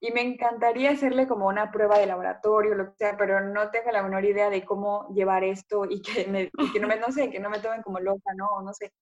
Y 0.00 0.12
me 0.12 0.22
encantaría 0.22 0.90
hacerle 0.92 1.26
como 1.28 1.46
una 1.46 1.70
prueba 1.70 1.98
de 1.98 2.06
laboratorio, 2.06 2.74
lo 2.74 2.90
que 2.90 2.96
sea, 2.96 3.16
pero 3.16 3.40
no 3.40 3.70
tengo 3.70 3.90
la 3.90 4.02
menor 4.02 4.24
idea 4.24 4.50
de 4.50 4.64
cómo 4.64 5.08
llevar 5.14 5.44
esto 5.44 5.84
y 5.88 6.00
que, 6.02 6.26
me, 6.26 6.50
que 6.72 6.80
no 6.80 6.88
me, 6.88 6.96
no 6.98 7.12
sé, 7.12 7.30
que 7.30 7.40
no 7.40 7.50
me 7.50 7.60
tomen 7.60 7.82
como 7.82 8.00
loca, 8.00 8.32
¿no? 8.34 8.62
No 8.62 8.72
sé, 8.72 8.92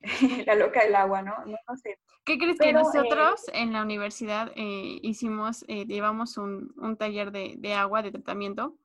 la 0.46 0.54
loca 0.54 0.84
del 0.84 0.94
agua, 0.94 1.22
¿no? 1.22 1.34
No, 1.46 1.76
sé. 1.82 1.98
¿Qué 2.24 2.38
crees 2.38 2.58
que 2.58 2.72
nosotros 2.72 3.48
eh, 3.48 3.62
en 3.62 3.72
la 3.72 3.82
universidad 3.82 4.52
eh, 4.54 4.98
hicimos, 5.02 5.64
eh, 5.68 5.86
llevamos 5.86 6.36
un, 6.36 6.72
un 6.76 6.96
taller 6.96 7.32
de, 7.32 7.54
de, 7.58 7.74
agua, 7.74 8.02
de 8.02 8.12
tratamiento, 8.12 8.76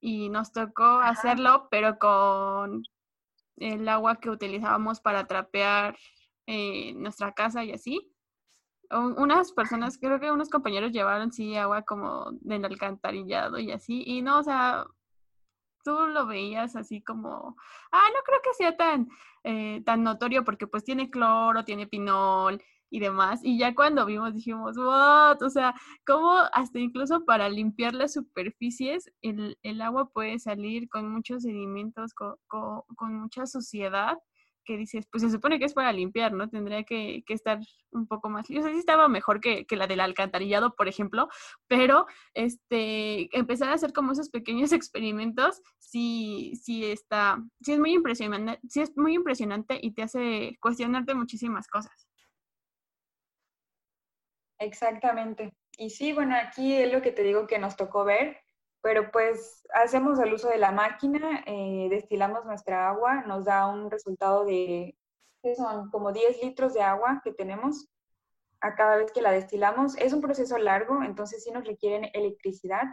y 0.00 0.28
nos 0.28 0.52
tocó 0.52 1.00
hacerlo, 1.00 1.68
pero 1.70 1.98
con 1.98 2.84
el 3.56 3.88
agua 3.88 4.16
que 4.16 4.30
utilizábamos 4.30 5.00
para 5.00 5.26
trapear 5.26 5.96
nuestra 6.94 7.32
casa 7.32 7.62
y 7.62 7.72
así 7.72 8.10
unas 8.90 9.52
personas, 9.52 9.98
creo 9.98 10.18
que 10.18 10.30
unos 10.30 10.48
compañeros 10.48 10.92
llevaron 10.92 11.32
sí 11.32 11.56
agua 11.56 11.82
como 11.82 12.30
del 12.40 12.64
alcantarillado 12.64 13.58
y 13.58 13.70
así, 13.70 14.02
y 14.06 14.22
no, 14.22 14.38
o 14.38 14.42
sea, 14.42 14.86
tú 15.84 16.06
lo 16.06 16.26
veías 16.26 16.74
así 16.76 17.02
como, 17.02 17.56
ah, 17.92 18.04
no 18.14 18.22
creo 18.24 18.40
que 18.42 18.54
sea 18.54 18.76
tan, 18.76 19.08
eh, 19.50 19.82
tan 19.86 20.02
notorio 20.04 20.44
porque 20.44 20.66
pues 20.66 20.84
tiene 20.84 21.08
cloro, 21.08 21.64
tiene 21.64 21.86
pinol 21.86 22.62
y 22.90 23.00
demás, 23.00 23.40
y 23.42 23.58
ya 23.58 23.74
cuando 23.74 24.04
vimos 24.04 24.34
dijimos, 24.34 24.76
what, 24.76 25.42
o 25.42 25.48
sea, 25.48 25.74
como 26.06 26.32
hasta 26.52 26.78
incluso 26.78 27.24
para 27.24 27.48
limpiar 27.48 27.94
las 27.94 28.12
superficies 28.12 29.10
el, 29.22 29.58
el 29.62 29.80
agua 29.80 30.10
puede 30.10 30.38
salir 30.38 30.90
con 30.90 31.10
muchos 31.10 31.44
sedimentos, 31.44 32.12
con, 32.12 32.36
con 32.46 33.14
mucha 33.18 33.46
suciedad 33.46 34.18
que 34.68 34.76
dices, 34.76 35.06
pues 35.10 35.22
se 35.22 35.30
supone 35.30 35.58
que 35.58 35.64
es 35.64 35.72
para 35.72 35.94
limpiar, 35.94 36.34
¿no? 36.34 36.50
Tendría 36.50 36.84
que, 36.84 37.24
estar 37.28 37.58
un 37.90 38.06
poco 38.06 38.28
más... 38.28 38.46
Yo 38.48 38.60
sé 38.60 38.70
estaba 38.72 39.08
mejor 39.08 39.40
que, 39.40 39.64
la 39.70 39.86
del 39.86 40.00
alcantarillado, 40.00 40.76
por 40.76 40.88
ejemplo, 40.88 41.28
pero 41.66 42.04
este, 42.34 43.34
empezar 43.36 43.70
a 43.70 43.74
hacer 43.74 43.94
como 43.94 44.12
esos 44.12 44.28
pequeños 44.28 44.72
experimentos, 44.72 45.62
sí, 45.78 46.52
sí 46.62 46.84
está, 46.84 47.42
sí 47.62 47.72
es 47.72 47.78
muy 47.78 47.94
impresionante, 47.94 48.60
sí 48.68 48.82
es 48.82 48.94
muy 48.94 49.14
impresionante 49.14 49.78
y 49.80 49.92
te 49.92 50.02
hace 50.02 50.58
cuestionarte 50.60 51.14
muchísimas 51.14 51.66
cosas. 51.66 52.06
Exactamente. 54.58 55.54
Y 55.78 55.88
sí, 55.88 56.12
bueno, 56.12 56.36
aquí 56.36 56.74
es 56.74 56.92
lo 56.92 57.00
que 57.00 57.12
te 57.12 57.22
digo 57.22 57.46
que 57.46 57.58
nos 57.58 57.76
tocó 57.76 58.04
ver, 58.04 58.36
pero 58.88 59.10
pues 59.10 59.66
hacemos 59.74 60.18
el 60.18 60.32
uso 60.32 60.48
de 60.48 60.56
la 60.56 60.72
máquina, 60.72 61.44
eh, 61.44 61.88
destilamos 61.90 62.46
nuestra 62.46 62.88
agua, 62.88 63.22
nos 63.26 63.44
da 63.44 63.66
un 63.66 63.90
resultado 63.90 64.46
de, 64.46 64.96
¿qué 65.42 65.54
son? 65.56 65.90
Como 65.90 66.10
10 66.10 66.42
litros 66.42 66.72
de 66.72 66.80
agua 66.80 67.20
que 67.22 67.34
tenemos 67.34 67.86
a 68.62 68.74
cada 68.76 68.96
vez 68.96 69.12
que 69.12 69.20
la 69.20 69.30
destilamos. 69.30 69.94
Es 69.98 70.14
un 70.14 70.22
proceso 70.22 70.56
largo, 70.56 71.02
entonces 71.02 71.44
sí 71.44 71.50
nos 71.50 71.66
requieren 71.66 72.08
electricidad, 72.14 72.84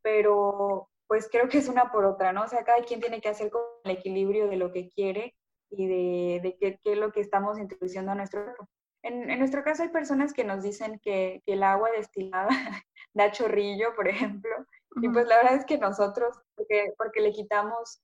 pero 0.00 0.88
pues 1.08 1.28
creo 1.30 1.50
que 1.50 1.58
es 1.58 1.68
una 1.68 1.92
por 1.92 2.06
otra, 2.06 2.32
¿no? 2.32 2.44
O 2.44 2.48
sea, 2.48 2.64
cada 2.64 2.82
quien 2.82 3.00
tiene 3.00 3.20
que 3.20 3.28
hacer 3.28 3.50
con 3.50 3.60
el 3.84 3.90
equilibrio 3.90 4.48
de 4.48 4.56
lo 4.56 4.72
que 4.72 4.88
quiere 4.88 5.36
y 5.68 5.86
de, 5.86 6.40
de 6.42 6.56
qué, 6.58 6.80
qué, 6.82 6.92
es 6.92 6.98
lo 6.98 7.12
que 7.12 7.20
estamos 7.20 7.58
introduciendo 7.58 8.12
a 8.12 8.14
nuestro 8.14 8.44
cuerpo. 8.44 8.66
En, 9.02 9.28
en, 9.28 9.40
nuestro 9.40 9.62
caso 9.62 9.82
hay 9.82 9.90
personas 9.90 10.32
que 10.32 10.44
nos 10.44 10.62
dicen 10.62 10.98
que, 11.00 11.42
que 11.44 11.52
el 11.52 11.62
agua 11.64 11.90
destilada 11.90 12.48
da 13.12 13.30
chorrillo, 13.30 13.94
por 13.94 14.08
ejemplo, 14.08 14.50
y 14.96 15.08
pues 15.08 15.26
la 15.26 15.36
verdad 15.36 15.54
es 15.54 15.64
que 15.64 15.78
nosotros, 15.78 16.36
porque, 16.54 16.92
porque 16.96 17.20
le 17.20 17.32
quitamos 17.32 18.00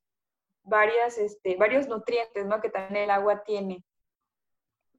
varias, 0.63 1.19
este, 1.19 1.57
varios 1.57 1.89
nutrientes, 1.89 2.47
¿no? 2.47 2.61
Que 2.61 2.71
también 2.71 3.05
el 3.05 3.11
agua 3.11 3.43
tiene. 3.45 3.85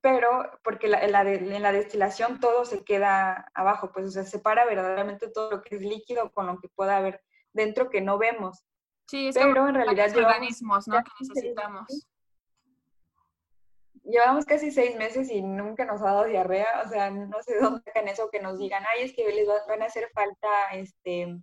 Pero 0.01 0.49
porque 0.63 0.87
la, 0.87 1.03
en, 1.03 1.11
la 1.11 1.21
en, 1.21 1.61
la 1.61 1.71
destilación 1.71 2.39
todo 2.39 2.65
se 2.65 2.83
queda 2.83 3.51
abajo, 3.53 3.91
pues 3.91 4.07
o 4.07 4.11
sea, 4.11 4.23
separa 4.23 4.65
verdaderamente 4.65 5.29
todo 5.29 5.51
lo 5.51 5.61
que 5.61 5.75
es 5.75 5.81
líquido 5.81 6.31
con 6.31 6.47
lo 6.47 6.59
que 6.59 6.69
pueda 6.69 6.97
haber 6.97 7.21
dentro 7.53 7.89
que 7.89 8.01
no 8.01 8.17
vemos. 8.17 8.63
Sí, 9.07 9.27
es 9.27 9.35
Pero 9.35 9.67
en 9.67 9.75
realidad 9.75 10.07
los 10.07 10.25
organismos, 10.25 10.87
¿no? 10.87 11.03
Que 11.03 11.11
necesitamos. 11.19 12.07
Llevamos 14.03 14.45
casi 14.45 14.71
seis 14.71 14.95
meses 14.97 15.29
y 15.29 15.43
nunca 15.43 15.85
nos 15.85 16.01
ha 16.01 16.05
dado 16.05 16.23
diarrea, 16.23 16.81
o 16.83 16.89
sea, 16.89 17.11
no 17.11 17.39
sé 17.43 17.59
dónde 17.59 17.83
sacan 17.85 18.07
eso 18.07 18.29
que 18.31 18.41
nos 18.41 18.57
digan, 18.57 18.83
ay, 18.91 19.03
es 19.03 19.13
que 19.13 19.31
les 19.31 19.47
van 19.67 19.83
a 19.83 19.85
hacer 19.85 20.09
falta, 20.13 20.71
este, 20.73 21.37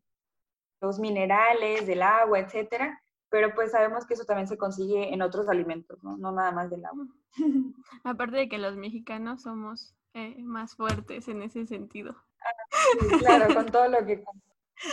los 0.81 0.99
minerales, 0.99 1.87
del 1.87 2.03
agua, 2.03 2.39
etcétera, 2.39 3.03
pero 3.31 3.55
pues 3.55 3.73
sabemos 3.73 4.07
que 4.07 4.15
eso 4.15 4.25
también 4.25 4.49
se 4.49 4.59
consigue 4.59 5.13
en 5.13 5.23
otros 5.23 5.49
alimentos, 5.49 6.03
no, 6.03 6.17
no 6.17 6.33
nada 6.33 6.53
más 6.53 6.71
del 6.71 6.85
agua. 6.85 7.07
Aparte 8.05 8.37
de 8.37 8.49
que 8.49 8.59
los 8.59 8.77
mexicanos 8.77 9.43
somos 9.43 9.95
eh, 10.15 10.37
más 10.43 10.75
fuertes 10.77 11.29
en 11.29 11.43
ese 11.43 11.67
sentido. 11.67 12.17
Ah, 12.41 13.19
claro, 13.19 13.55
con 13.55 13.67
todo 13.67 13.89
lo 13.89 14.05
que... 14.07 14.23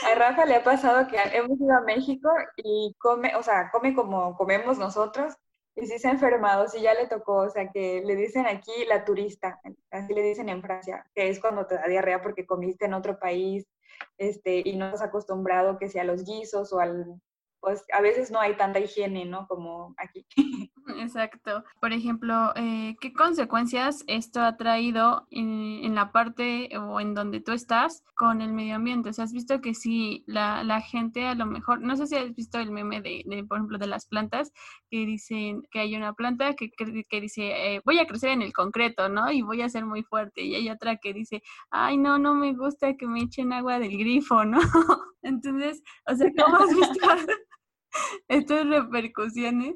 A 0.03 0.15
Rafa 0.15 0.45
le 0.45 0.55
ha 0.55 0.63
pasado 0.63 1.07
que 1.07 1.15
hemos 1.33 1.59
ido 1.59 1.75
a 1.75 1.81
México 1.81 2.29
y 2.57 2.95
come, 2.97 3.35
o 3.35 3.43
sea, 3.43 3.69
come 3.71 3.93
como 3.93 4.35
comemos 4.35 4.79
nosotros 4.79 5.35
y 5.75 5.85
sí 5.85 5.99
se 5.99 6.07
ha 6.07 6.11
enfermado, 6.11 6.67
sí 6.67 6.81
ya 6.81 6.95
le 6.95 7.07
tocó, 7.07 7.41
o 7.41 7.49
sea, 7.51 7.69
que 7.69 8.01
le 8.03 8.15
dicen 8.15 8.47
aquí 8.47 8.71
la 8.87 9.05
turista, 9.05 9.59
así 9.91 10.13
le 10.15 10.23
dicen 10.23 10.49
en 10.49 10.63
Francia, 10.63 11.05
que 11.13 11.29
es 11.29 11.39
cuando 11.39 11.67
te 11.67 11.75
da 11.75 11.85
diarrea 11.87 12.23
porque 12.23 12.47
comiste 12.47 12.85
en 12.85 12.95
otro 12.95 13.19
país 13.19 13.67
este, 14.17 14.61
y 14.63 14.75
no 14.75 14.85
has 14.85 15.01
acostumbrado 15.01 15.77
que 15.77 15.89
sea 15.89 16.03
a 16.03 16.05
los 16.05 16.25
guisos 16.25 16.71
o 16.73 16.79
al, 16.79 17.21
pues 17.65 17.83
a 17.91 17.99
veces 17.99 18.29
no 18.29 18.39
hay 18.39 18.55
tanta 18.55 18.79
higiene, 18.79 19.25
¿no? 19.25 19.47
Como 19.47 19.95
aquí. 19.97 20.23
Exacto. 20.99 21.63
Por 21.81 21.93
ejemplo, 21.93 22.53
eh, 22.55 22.95
¿qué 23.01 23.11
consecuencias 23.11 24.03
esto 24.05 24.41
ha 24.41 24.55
traído 24.55 25.25
en, 25.31 25.95
la 25.95 26.11
parte 26.11 26.69
o 26.77 26.99
en 26.99 27.15
donde 27.15 27.39
tú 27.39 27.53
estás 27.53 28.03
con 28.15 28.41
el 28.43 28.53
medio 28.53 28.75
ambiente? 28.75 29.09
O 29.09 29.13
sea, 29.13 29.23
has 29.23 29.33
visto 29.33 29.61
que 29.61 29.73
si 29.73 30.23
la, 30.27 30.63
la 30.63 30.79
gente 30.79 31.25
a 31.25 31.33
lo 31.33 31.47
mejor, 31.47 31.81
no 31.81 31.95
sé 31.95 32.05
si 32.05 32.15
has 32.15 32.35
visto 32.35 32.59
el 32.59 32.69
meme 32.69 33.01
de, 33.01 33.43
por 33.49 33.57
ejemplo, 33.57 33.79
de 33.79 33.87
las 33.87 34.05
plantas 34.05 34.51
que 34.91 35.07
dicen 35.07 35.63
que 35.71 35.79
hay 35.79 35.95
una 35.95 36.13
planta 36.13 36.53
que, 36.53 36.69
que 36.69 37.19
dice, 37.19 37.47
eh, 37.47 37.81
voy 37.83 37.97
a 37.97 38.05
crecer 38.05 38.29
en 38.29 38.43
el 38.43 38.53
concreto, 38.53 39.09
¿no? 39.09 39.31
Y 39.31 39.41
voy 39.41 39.63
a 39.63 39.69
ser 39.69 39.87
muy 39.87 40.03
fuerte. 40.03 40.43
Y 40.43 40.53
hay 40.53 40.69
otra 40.69 40.97
que 40.97 41.13
dice, 41.13 41.41
ay, 41.71 41.97
no, 41.97 42.19
no 42.19 42.35
me 42.35 42.53
gusta 42.53 42.95
que 42.95 43.07
me 43.07 43.21
echen 43.21 43.53
agua 43.53 43.79
del 43.79 43.97
grifo, 43.97 44.45
¿no? 44.45 44.59
Entonces, 45.23 45.81
o 46.05 46.15
sea, 46.15 46.29
¿cómo 46.37 46.57
has 46.57 46.75
visto 46.75 46.99
estas 48.27 48.67
repercusiones? 48.67 49.75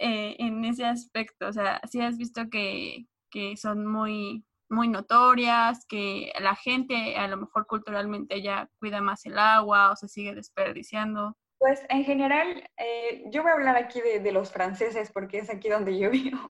Eh, 0.00 0.36
en 0.38 0.64
ese 0.64 0.84
aspecto? 0.84 1.48
O 1.48 1.52
sea, 1.52 1.80
si 1.90 2.00
has 2.00 2.16
visto 2.16 2.48
que, 2.50 3.06
que, 3.30 3.56
son 3.56 3.84
muy, 3.84 4.44
muy 4.70 4.86
notorias, 4.86 5.84
que 5.86 6.32
la 6.40 6.54
gente 6.54 7.16
a 7.16 7.26
lo 7.26 7.36
mejor 7.36 7.66
culturalmente 7.66 8.40
ya 8.40 8.68
cuida 8.78 9.00
más 9.00 9.26
el 9.26 9.38
agua 9.38 9.90
o 9.90 9.96
se 9.96 10.08
sigue 10.08 10.34
desperdiciando. 10.34 11.36
Pues 11.58 11.84
en 11.88 12.04
general, 12.04 12.62
eh, 12.76 13.24
yo 13.32 13.42
voy 13.42 13.50
a 13.50 13.54
hablar 13.54 13.76
aquí 13.76 14.00
de, 14.00 14.20
de, 14.20 14.30
los 14.30 14.52
franceses 14.52 15.10
porque 15.10 15.38
es 15.38 15.50
aquí 15.50 15.68
donde 15.68 15.98
yo 15.98 16.10
vivo. 16.10 16.46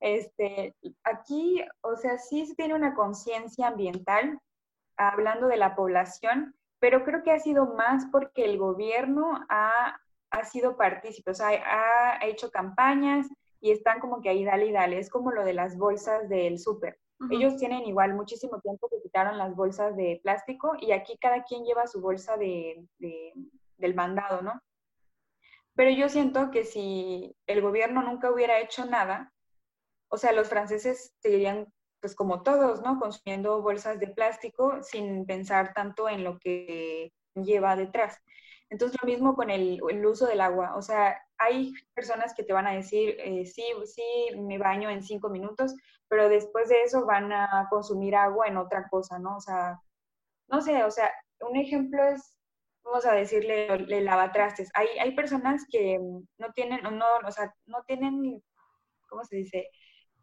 Este, 0.00 0.74
aquí, 1.04 1.64
o 1.80 1.96
sea, 1.96 2.18
sí 2.18 2.44
se 2.44 2.54
tiene 2.54 2.74
una 2.74 2.94
conciencia 2.94 3.68
ambiental, 3.68 4.38
hablando 4.98 5.46
de 5.46 5.56
la 5.56 5.74
población, 5.74 6.54
pero 6.78 7.04
creo 7.04 7.22
que 7.22 7.30
ha 7.30 7.38
sido 7.38 7.74
más 7.74 8.04
porque 8.12 8.44
el 8.44 8.58
gobierno 8.58 9.46
ha 9.48 9.98
ha 10.32 10.44
sido 10.44 10.76
partícipe, 10.76 11.30
o 11.30 11.34
sea, 11.34 11.48
ha, 11.48 12.26
hecho 12.26 12.50
campañas 12.50 13.28
y 13.60 13.70
están 13.70 14.00
como 14.00 14.20
que 14.20 14.30
ahí 14.30 14.44
dale 14.44 14.66
y 14.66 14.72
dale. 14.72 14.98
Es 14.98 15.10
como 15.10 15.30
lo 15.30 15.44
de 15.44 15.52
las 15.52 15.76
bolsas 15.76 16.28
del 16.28 16.58
súper. 16.58 16.98
Ellos 17.30 17.56
tienen 17.56 17.84
igual 17.86 18.14
muchísimo 18.14 18.60
tiempo 18.60 18.88
que 18.88 19.00
quitaron 19.00 19.38
las 19.38 19.54
bolsas 19.54 19.96
de 19.96 20.18
plástico 20.24 20.72
y 20.80 20.90
aquí 20.90 21.16
cada 21.20 21.44
quien 21.44 21.64
lleva 21.64 21.86
su 21.86 22.00
bolsa 22.00 22.36
de, 22.36 22.84
del 22.98 23.94
mandado, 23.94 24.42
¿no? 24.42 24.60
Pero 25.74 25.90
yo 25.90 26.08
siento 26.08 26.50
que 26.50 26.64
si 26.64 27.36
el 27.46 27.62
gobierno 27.62 28.02
nunca 28.02 28.28
hubiera 28.28 28.58
hecho 28.58 28.86
nada, 28.86 29.32
o 30.08 30.16
sea, 30.16 30.32
los 30.32 30.48
franceses 30.48 31.14
seguirían, 31.20 31.72
pues 32.00 32.16
como 32.16 32.42
todos, 32.42 32.82
¿no? 32.82 32.98
Consumiendo 32.98 33.62
bolsas 33.62 34.00
de 34.00 34.08
plástico 34.08 34.82
sin 34.82 35.24
pensar 35.24 35.72
tanto 35.74 36.08
en 36.08 36.24
lo 36.24 36.40
que 36.40 37.12
lleva 37.34 37.76
detrás. 37.76 38.18
Entonces, 38.72 38.98
lo 39.02 39.06
mismo 39.06 39.34
con 39.34 39.50
el, 39.50 39.80
el 39.90 40.06
uso 40.06 40.26
del 40.26 40.40
agua. 40.40 40.74
O 40.76 40.82
sea, 40.82 41.20
hay 41.36 41.74
personas 41.94 42.32
que 42.34 42.42
te 42.42 42.54
van 42.54 42.66
a 42.66 42.72
decir, 42.72 43.16
eh, 43.18 43.44
sí, 43.44 43.62
sí, 43.84 44.02
me 44.38 44.56
baño 44.56 44.88
en 44.88 45.02
cinco 45.02 45.28
minutos, 45.28 45.74
pero 46.08 46.30
después 46.30 46.70
de 46.70 46.82
eso 46.82 47.04
van 47.04 47.30
a 47.32 47.66
consumir 47.68 48.16
agua 48.16 48.46
en 48.48 48.56
otra 48.56 48.88
cosa, 48.88 49.18
¿no? 49.18 49.36
O 49.36 49.40
sea, 49.40 49.78
no 50.48 50.62
sé, 50.62 50.84
o 50.84 50.90
sea, 50.90 51.12
un 51.40 51.56
ejemplo 51.56 52.02
es, 52.04 52.38
vamos 52.82 53.04
a 53.04 53.12
decirle, 53.12 53.66
el 53.68 54.04
lavatrastes. 54.06 54.70
Hay, 54.74 54.88
hay 54.98 55.14
personas 55.14 55.66
que 55.70 55.98
no 56.38 56.52
tienen, 56.54 56.82
no, 56.82 57.06
o 57.26 57.30
sea, 57.30 57.54
no 57.66 57.82
tienen, 57.86 58.42
¿cómo 59.08 59.22
se 59.24 59.36
dice? 59.36 59.68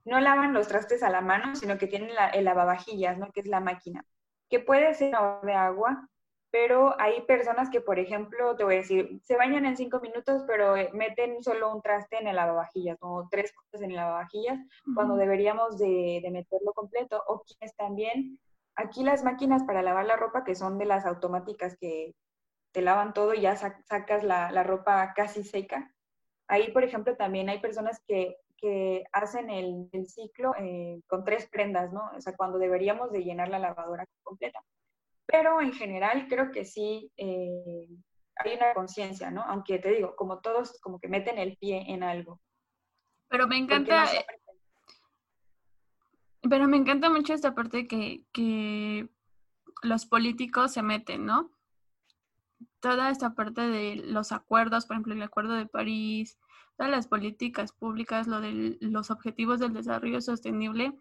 No 0.05 0.19
lavan 0.19 0.53
los 0.53 0.67
trastes 0.67 1.03
a 1.03 1.11
la 1.11 1.21
mano, 1.21 1.55
sino 1.55 1.77
que 1.77 1.85
tienen 1.87 2.11
el 2.33 2.45
lavavajillas, 2.45 3.19
¿no? 3.19 3.31
Que 3.31 3.41
es 3.41 3.47
la 3.47 3.59
máquina, 3.59 4.03
que 4.49 4.59
puede 4.59 4.95
ser 4.95 5.15
de 5.43 5.53
agua, 5.53 6.09
pero 6.51 6.99
hay 6.99 7.21
personas 7.21 7.69
que, 7.69 7.81
por 7.81 7.99
ejemplo, 7.99 8.55
te 8.55 8.63
voy 8.63 8.75
a 8.75 8.77
decir, 8.77 9.19
se 9.23 9.35
bañan 9.35 9.65
en 9.65 9.77
cinco 9.77 9.99
minutos, 9.99 10.43
pero 10.47 10.75
eh, 10.75 10.89
meten 10.93 11.43
solo 11.43 11.73
un 11.73 11.81
traste 11.81 12.17
en 12.17 12.27
el 12.27 12.35
lavavajillas, 12.35 12.97
o 13.01 13.27
tres 13.29 13.53
cosas 13.53 13.81
en 13.81 13.91
el 13.91 13.97
lavavajillas, 13.97 14.59
cuando 14.95 15.15
deberíamos 15.15 15.77
de, 15.77 16.19
de, 16.23 16.31
meterlo 16.31 16.73
completo, 16.73 17.23
o 17.27 17.43
quienes 17.43 17.75
también, 17.75 18.39
aquí 18.75 19.03
las 19.03 19.23
máquinas 19.23 19.63
para 19.63 19.83
lavar 19.83 20.05
la 20.05 20.15
ropa, 20.15 20.43
que 20.43 20.55
son 20.55 20.79
de 20.79 20.85
las 20.85 21.05
automáticas 21.05 21.77
que 21.77 22.15
te 22.71 22.81
lavan 22.81 23.13
todo 23.13 23.33
y 23.33 23.41
ya 23.41 23.55
sacas 23.55 24.23
la, 24.23 24.51
la, 24.51 24.63
ropa 24.63 25.13
casi 25.15 25.43
seca, 25.43 25.93
ahí, 26.47 26.71
por 26.71 26.83
ejemplo, 26.83 27.15
también 27.15 27.49
hay 27.49 27.59
personas 27.59 28.01
que, 28.07 28.37
que 28.57 29.03
hacen 29.11 29.51
el, 29.51 29.87
el 29.91 30.07
ciclo 30.07 30.53
eh, 30.59 31.01
con 31.07 31.23
tres 31.23 31.47
prendas, 31.47 31.93
¿no? 31.93 32.09
O 32.15 32.21
sea, 32.21 32.35
cuando 32.35 32.57
deberíamos 32.57 33.11
de 33.11 33.23
llenar 33.23 33.49
la 33.49 33.59
lavadora 33.59 34.05
completa 34.23 34.63
pero 35.31 35.61
en 35.61 35.73
general 35.73 36.27
creo 36.27 36.51
que 36.51 36.65
sí 36.65 37.11
eh, 37.15 37.87
hay 38.35 38.55
una 38.55 38.73
conciencia, 38.73 39.29
¿no? 39.29 39.43
Aunque 39.43 39.77
te 39.77 39.91
digo, 39.91 40.15
como 40.15 40.39
todos 40.39 40.79
como 40.81 40.99
que 40.99 41.07
meten 41.07 41.37
el 41.37 41.55
pie 41.57 41.83
en 41.87 42.03
algo. 42.03 42.41
Pero 43.27 43.47
me 43.47 43.57
encanta... 43.57 44.05
Eh, 44.05 44.25
pero 46.49 46.67
me 46.67 46.77
encanta 46.77 47.09
mucho 47.09 47.33
esta 47.33 47.53
parte 47.53 47.87
que, 47.87 48.23
que 48.31 49.07
los 49.83 50.07
políticos 50.07 50.73
se 50.73 50.81
meten, 50.81 51.25
¿no? 51.25 51.51
Toda 52.79 53.11
esta 53.11 53.35
parte 53.35 53.61
de 53.61 53.97
los 53.97 54.31
acuerdos, 54.31 54.87
por 54.87 54.95
ejemplo, 54.95 55.13
el 55.13 55.21
Acuerdo 55.21 55.53
de 55.53 55.67
París, 55.67 56.39
todas 56.75 56.89
las 56.89 57.07
políticas 57.07 57.71
públicas, 57.73 58.25
lo 58.25 58.41
de 58.41 58.77
los 58.79 59.11
objetivos 59.11 59.59
del 59.59 59.73
desarrollo 59.73 60.21
sostenible, 60.21 60.97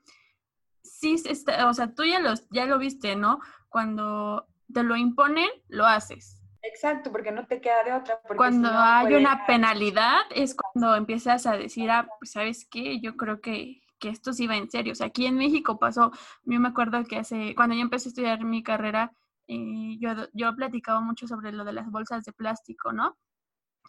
sí, 0.82 1.16
está, 1.24 1.68
o 1.68 1.74
sea, 1.74 1.94
tú 1.94 2.04
ya, 2.04 2.20
los, 2.20 2.48
ya 2.50 2.66
lo 2.66 2.78
viste, 2.78 3.16
¿no? 3.16 3.40
Cuando 3.68 4.46
te 4.72 4.82
lo 4.82 4.96
imponen, 4.96 5.48
lo 5.68 5.86
haces. 5.86 6.38
Exacto, 6.62 7.10
porque 7.12 7.32
no 7.32 7.46
te 7.46 7.60
queda 7.60 7.82
de 7.84 7.92
otra. 7.92 8.20
Cuando 8.36 8.68
hay 8.70 9.14
una 9.14 9.46
penalidad 9.46 10.20
es 10.34 10.54
cuando 10.54 10.96
empiezas 10.96 11.46
a 11.46 11.56
decir, 11.56 11.90
ah, 11.90 12.08
pues 12.18 12.32
sabes 12.32 12.66
qué, 12.70 13.00
yo 13.00 13.16
creo 13.16 13.40
que, 13.40 13.80
que 13.98 14.08
esto 14.08 14.32
sí 14.32 14.46
va 14.46 14.56
en 14.56 14.70
serio. 14.70 14.92
O 14.92 14.94
sea, 14.94 15.06
aquí 15.06 15.26
en 15.26 15.36
México 15.36 15.78
pasó, 15.78 16.10
yo 16.44 16.60
me 16.60 16.68
acuerdo 16.68 17.02
que 17.04 17.16
hace, 17.16 17.54
cuando 17.54 17.74
yo 17.74 17.82
empecé 17.82 18.08
a 18.08 18.10
estudiar 18.10 18.44
mi 18.44 18.62
carrera, 18.62 19.12
eh, 19.46 19.96
yo, 19.98 20.10
yo 20.34 20.54
platicaba 20.54 21.00
mucho 21.00 21.26
sobre 21.26 21.52
lo 21.52 21.64
de 21.64 21.72
las 21.72 21.90
bolsas 21.90 22.24
de 22.24 22.32
plástico, 22.32 22.92
¿no? 22.92 23.16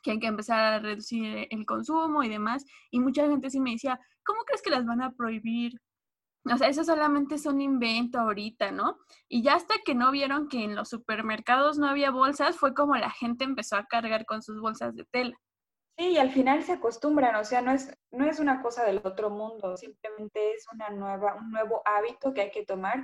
Que 0.03 0.11
hay 0.11 0.19
que 0.19 0.27
empezar 0.27 0.59
a 0.59 0.79
reducir 0.79 1.47
el 1.49 1.65
consumo 1.65 2.23
y 2.23 2.29
demás. 2.29 2.65
Y 2.91 2.99
mucha 2.99 3.27
gente 3.27 3.49
sí 3.49 3.59
me 3.59 3.71
decía, 3.71 3.99
¿cómo 4.23 4.43
crees 4.43 4.61
que 4.61 4.69
las 4.69 4.85
van 4.85 5.01
a 5.01 5.11
prohibir? 5.11 5.73
O 6.45 6.57
sea, 6.57 6.69
eso 6.69 6.83
solamente 6.83 7.35
es 7.35 7.45
un 7.45 7.61
invento 7.61 8.19
ahorita, 8.19 8.71
¿no? 8.71 8.97
Y 9.27 9.43
ya 9.43 9.55
hasta 9.55 9.75
que 9.85 9.93
no 9.93 10.11
vieron 10.11 10.47
que 10.47 10.63
en 10.63 10.75
los 10.75 10.89
supermercados 10.89 11.77
no 11.77 11.87
había 11.87 12.11
bolsas, 12.11 12.57
fue 12.57 12.73
como 12.73 12.95
la 12.95 13.09
gente 13.11 13.43
empezó 13.43 13.75
a 13.75 13.85
cargar 13.85 14.25
con 14.25 14.41
sus 14.41 14.59
bolsas 14.59 14.95
de 14.95 15.05
tela. 15.11 15.37
Sí, 15.97 16.11
y 16.11 16.17
al 16.17 16.31
final 16.31 16.63
se 16.63 16.71
acostumbran, 16.71 17.35
o 17.35 17.43
sea, 17.43 17.61
no 17.61 17.71
es, 17.71 17.93
no 18.11 18.25
es 18.25 18.39
una 18.39 18.61
cosa 18.61 18.85
del 18.85 19.01
otro 19.03 19.29
mundo, 19.29 19.75
simplemente 19.75 20.53
es 20.53 20.65
una 20.73 20.89
nueva, 20.91 21.35
un 21.35 21.51
nuevo 21.51 21.81
hábito 21.83 22.33
que 22.33 22.41
hay 22.41 22.51
que 22.51 22.65
tomar 22.65 23.03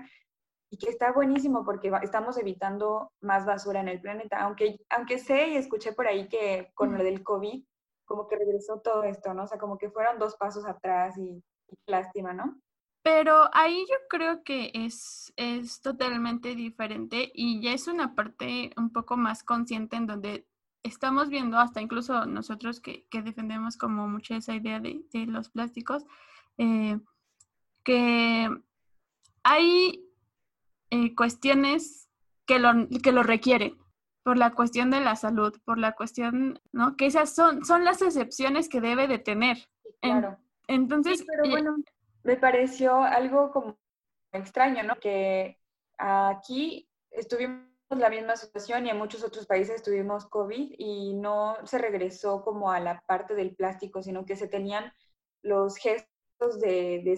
y 0.71 0.77
que 0.77 0.89
está 0.89 1.11
buenísimo 1.11 1.65
porque 1.65 1.91
estamos 2.01 2.37
evitando 2.37 3.11
más 3.21 3.45
basura 3.45 3.81
en 3.81 3.89
el 3.89 3.99
planeta, 3.99 4.39
aunque, 4.39 4.77
aunque 4.89 5.19
sé 5.19 5.49
y 5.49 5.57
escuché 5.57 5.91
por 5.91 6.07
ahí 6.07 6.29
que 6.29 6.71
con 6.73 6.97
lo 6.97 7.03
del 7.03 7.21
COVID, 7.21 7.65
como 8.05 8.27
que 8.27 8.37
regresó 8.37 8.79
todo 8.79 9.03
esto, 9.03 9.33
¿no? 9.33 9.43
O 9.43 9.47
sea, 9.47 9.57
como 9.57 9.77
que 9.77 9.89
fueron 9.89 10.17
dos 10.17 10.37
pasos 10.37 10.65
atrás 10.65 11.17
y 11.17 11.43
lástima, 11.87 12.33
¿no? 12.33 12.61
Pero 13.05 13.51
ahí 13.53 13.85
yo 13.87 13.97
creo 14.09 14.43
que 14.43 14.71
es, 14.73 15.31
es 15.35 15.79
totalmente 15.81 16.55
diferente 16.55 17.31
y 17.35 17.61
ya 17.61 17.71
es 17.71 17.87
una 17.87 18.15
parte 18.15 18.71
un 18.77 18.91
poco 18.91 19.15
más 19.15 19.43
consciente 19.43 19.95
en 19.95 20.07
donde 20.07 20.47
estamos 20.81 21.29
viendo, 21.29 21.59
hasta 21.59 21.81
incluso 21.81 22.25
nosotros 22.25 22.79
que, 22.79 23.05
que 23.11 23.21
defendemos 23.21 23.77
como 23.77 24.07
mucho 24.07 24.33
esa 24.33 24.55
idea 24.55 24.79
de, 24.79 25.05
de 25.13 25.27
los 25.27 25.49
plásticos, 25.49 26.03
eh, 26.57 26.97
que 27.83 28.49
hay 29.43 30.09
eh, 30.89 31.13
cuestiones 31.13 32.09
que 32.47 32.57
lo, 32.57 32.71
que 33.03 33.11
lo 33.11 33.21
requieren 33.21 33.77
por 34.23 34.35
la 34.35 34.55
cuestión 34.55 34.89
de 34.89 35.01
la 35.01 35.15
salud, 35.15 35.53
por 35.63 35.77
la 35.77 35.91
cuestión, 35.91 36.59
¿no? 36.71 36.97
Que 36.97 37.05
esas 37.05 37.35
son, 37.35 37.65
son 37.65 37.85
las 37.85 38.01
excepciones 38.01 38.67
que 38.67 38.81
debe 38.81 39.07
de 39.07 39.19
tener. 39.19 39.69
claro. 40.01 40.39
entonces, 40.67 41.23
pero 41.27 41.51
bueno, 41.51 41.75
me 42.25 42.37
pareció 42.37 43.03
algo 43.03 43.51
como 43.51 43.77
extraño, 44.33 44.83
¿no? 44.83 44.95
Que 44.99 45.59
aquí 45.97 46.89
estuvimos 47.11 47.63
la 47.89 48.09
misma 48.09 48.35
situación 48.35 48.85
y 48.85 48.89
en 48.89 48.97
muchos 48.97 49.23
otros 49.23 49.45
países 49.45 49.83
tuvimos 49.83 50.25
COVID 50.25 50.73
y 50.77 51.13
no 51.13 51.55
se 51.65 51.77
regresó 51.77 52.43
como 52.43 52.71
a 52.71 52.79
la 52.79 52.99
parte 53.05 53.35
del 53.35 53.55
plástico, 53.55 54.01
sino 54.01 54.25
que 54.25 54.35
se 54.35 54.47
tenían 54.47 54.91
los 55.43 55.77
gestos 55.77 56.59
de, 56.59 57.15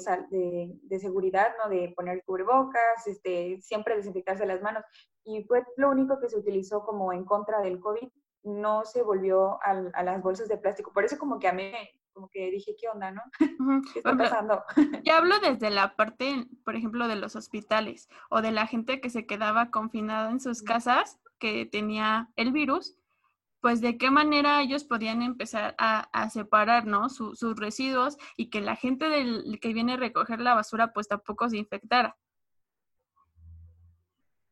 seguridad, 0.99 1.53
¿no? 1.63 1.69
De 1.69 1.93
poner 1.95 2.21
cubrebocas, 2.25 3.07
este, 3.07 3.61
siempre 3.61 3.95
desinfectarse 3.95 4.45
las 4.45 4.61
manos. 4.61 4.83
Y 5.23 5.45
fue 5.45 5.63
lo 5.77 5.89
único 5.89 6.19
que 6.19 6.27
se 6.27 6.37
utilizó 6.37 6.83
como 6.83 7.13
en 7.13 7.23
contra 7.23 7.61
del 7.61 7.79
COVID, 7.79 8.09
no 8.43 8.83
se 8.83 9.03
volvió 9.03 9.53
a, 9.63 9.89
a 9.93 10.03
las 10.03 10.21
bolsas 10.21 10.49
de 10.49 10.57
plástico. 10.57 10.91
Por 10.91 11.05
eso 11.05 11.17
como 11.17 11.39
que 11.39 11.47
a 11.47 11.53
mí 11.53 11.71
como 12.17 12.29
que 12.29 12.49
dije, 12.49 12.75
¿qué 12.75 12.89
onda, 12.89 13.11
no? 13.11 13.21
¿Qué 13.93 13.99
está 13.99 14.17
pasando? 14.17 14.63
Ya 15.05 15.17
hablo 15.17 15.39
desde 15.39 15.69
la 15.69 15.95
parte, 15.95 16.47
por 16.65 16.75
ejemplo, 16.75 17.07
de 17.07 17.15
los 17.15 17.35
hospitales 17.35 18.09
o 18.31 18.41
de 18.41 18.51
la 18.51 18.65
gente 18.65 18.99
que 18.99 19.11
se 19.11 19.27
quedaba 19.27 19.69
confinada 19.69 20.31
en 20.31 20.39
sus 20.39 20.63
casas, 20.63 21.19
que 21.37 21.67
tenía 21.67 22.31
el 22.35 22.51
virus, 22.51 22.97
pues 23.61 23.81
de 23.81 23.99
qué 23.99 24.09
manera 24.09 24.61
ellos 24.61 24.83
podían 24.83 25.21
empezar 25.21 25.75
a, 25.77 26.29
separar, 26.31 26.87
¿no? 26.87 27.09
sus 27.09 27.55
residuos 27.55 28.17
y 28.35 28.49
que 28.49 28.61
la 28.61 28.75
gente 28.75 29.09
del, 29.09 29.59
que 29.61 29.73
viene 29.73 29.93
a 29.93 29.97
recoger 29.97 30.41
la 30.41 30.55
basura, 30.55 30.93
pues 30.93 31.07
tampoco 31.07 31.47
se 31.49 31.57
infectara. 31.57 32.17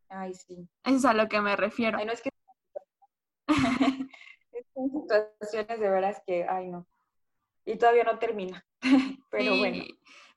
Ay, 0.10 0.36
sí. 0.36 0.69
Eso 0.84 0.97
es 0.97 1.06
a 1.06 1.13
lo 1.15 1.28
que 1.28 1.41
me 1.41 1.56
refiero. 1.56 1.97
Ay, 1.97 2.06
no 2.06 2.12
es 2.13 2.21
que... 2.21 2.30
Son 4.75 4.91
situaciones 4.91 5.80
de 5.80 5.89
veras 5.89 6.21
que, 6.28 6.45
ay, 6.47 6.67
no 6.67 6.86
y 7.65 7.78
todavía 7.78 8.04
no 8.04 8.19
termina. 8.19 8.65
Pero 9.30 9.58
bueno. 9.58 9.84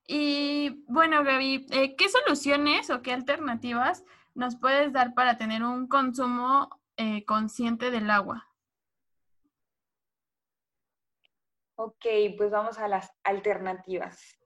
Y 0.07 0.85
bueno, 0.89 1.23
Gaby, 1.23 1.67
eh, 1.71 1.95
¿qué 1.95 2.09
soluciones 2.09 2.89
o 2.89 3.03
qué 3.03 3.13
alternativas 3.13 4.05
nos 4.35 4.57
puedes 4.57 4.93
dar 4.93 5.13
para 5.13 5.37
tener 5.37 5.63
un 5.63 5.87
consumo 5.87 6.71
eh, 6.97 7.25
consciente 7.27 7.91
del 7.91 8.11
agua? 8.11 8.49
Ok, 11.77 12.07
pues 12.37 12.51
vamos 12.51 12.79
a 12.79 12.89
las 12.89 13.13
alternativas. 13.23 14.39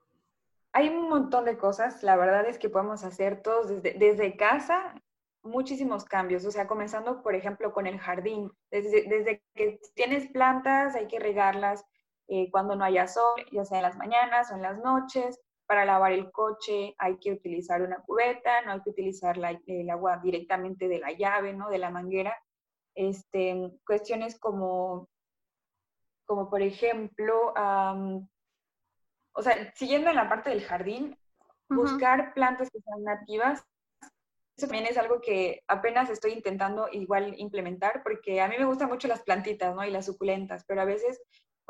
Hay 0.72 0.88
un 0.88 1.08
montón 1.08 1.44
de 1.44 1.56
cosas, 1.56 2.02
la 2.02 2.16
verdad 2.16 2.46
es 2.46 2.58
que 2.58 2.68
podemos 2.68 3.04
hacer 3.04 3.40
todos 3.42 3.68
desde, 3.68 3.94
desde 3.98 4.36
casa, 4.36 4.94
muchísimos 5.42 6.04
cambios, 6.04 6.44
o 6.44 6.50
sea, 6.50 6.66
comenzando, 6.66 7.22
por 7.22 7.34
ejemplo, 7.34 7.72
con 7.72 7.86
el 7.86 7.98
jardín. 7.98 8.50
Desde, 8.70 9.04
desde 9.08 9.42
que 9.54 9.80
tienes 9.94 10.30
plantas, 10.30 10.94
hay 10.94 11.06
que 11.08 11.20
regarlas, 11.20 11.84
eh, 12.28 12.50
cuando 12.50 12.76
no 12.76 12.84
haya 12.84 13.06
sol, 13.06 13.44
ya 13.50 13.64
sea 13.64 13.78
en 13.78 13.84
las 13.84 13.96
mañanas 13.96 14.50
o 14.50 14.54
en 14.54 14.62
las 14.62 14.78
noches. 14.78 15.40
Para 15.66 15.84
lavar 15.84 16.12
el 16.12 16.30
coche 16.30 16.94
hay 16.98 17.18
que 17.18 17.32
utilizar 17.32 17.82
una 17.82 18.02
cubeta, 18.02 18.62
no 18.62 18.72
hay 18.72 18.82
que 18.82 18.90
utilizar 18.90 19.38
el 19.66 19.90
agua 19.90 20.18
directamente 20.22 20.88
de 20.88 20.98
la 20.98 21.12
llave, 21.12 21.54
¿no? 21.54 21.70
De 21.70 21.78
la 21.78 21.90
manguera. 21.90 22.36
Este, 22.94 23.72
cuestiones 23.86 24.38
como, 24.38 25.08
como 26.26 26.50
por 26.50 26.60
ejemplo, 26.60 27.54
o 29.34 29.42
sea, 29.42 29.72
siguiendo 29.74 30.10
en 30.10 30.16
la 30.16 30.28
parte 30.28 30.50
del 30.50 30.62
jardín, 30.62 31.16
buscar 31.68 32.34
plantas 32.34 32.70
que 32.70 32.80
sean 32.80 33.02
nativas. 33.04 33.64
Eso 34.56 34.66
también 34.66 34.86
es 34.86 34.98
algo 34.98 35.20
que 35.20 35.62
apenas 35.66 36.10
estoy 36.10 36.32
intentando 36.32 36.88
igual 36.92 37.34
implementar, 37.38 38.02
porque 38.02 38.40
a 38.42 38.48
mí 38.48 38.56
me 38.58 38.66
gustan 38.66 38.88
mucho 38.88 39.08
las 39.08 39.22
plantitas, 39.22 39.74
¿no? 39.74 39.84
Y 39.84 39.90
las 39.90 40.06
suculentas, 40.06 40.64
pero 40.66 40.82
a 40.82 40.84
veces 40.84 41.22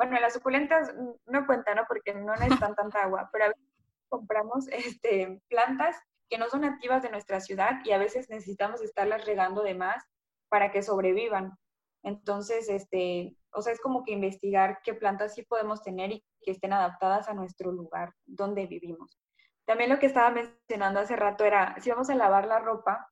bueno, 0.08 0.20
las 0.20 0.34
suculentas 0.34 0.92
no 1.26 1.46
cuentan, 1.46 1.76
¿no? 1.76 1.84
Porque 1.86 2.14
no 2.14 2.34
necesitan 2.34 2.74
tanta 2.74 3.02
agua, 3.02 3.28
pero 3.32 3.44
a 3.44 3.48
veces 3.48 3.64
compramos 4.08 4.68
este, 4.68 5.40
plantas 5.48 5.96
que 6.28 6.38
no 6.38 6.48
son 6.48 6.62
nativas 6.62 7.02
de 7.02 7.10
nuestra 7.10 7.40
ciudad 7.40 7.80
y 7.84 7.92
a 7.92 7.98
veces 7.98 8.28
necesitamos 8.30 8.80
estarlas 8.80 9.24
regando 9.26 9.62
de 9.62 9.74
más 9.74 10.02
para 10.48 10.70
que 10.70 10.82
sobrevivan. 10.82 11.56
Entonces, 12.02 12.68
este, 12.68 13.36
o 13.52 13.62
sea, 13.62 13.72
es 13.72 13.80
como 13.80 14.02
que 14.02 14.12
investigar 14.12 14.80
qué 14.82 14.94
plantas 14.94 15.34
sí 15.34 15.42
podemos 15.42 15.82
tener 15.82 16.10
y 16.10 16.24
que 16.40 16.50
estén 16.50 16.72
adaptadas 16.72 17.28
a 17.28 17.34
nuestro 17.34 17.70
lugar 17.70 18.12
donde 18.24 18.66
vivimos. 18.66 19.18
También 19.66 19.90
lo 19.90 19.98
que 19.98 20.06
estaba 20.06 20.30
mencionando 20.30 21.00
hace 21.00 21.14
rato 21.16 21.44
era, 21.44 21.76
si 21.80 21.90
vamos 21.90 22.10
a 22.10 22.14
lavar 22.16 22.46
la 22.46 22.58
ropa, 22.58 23.08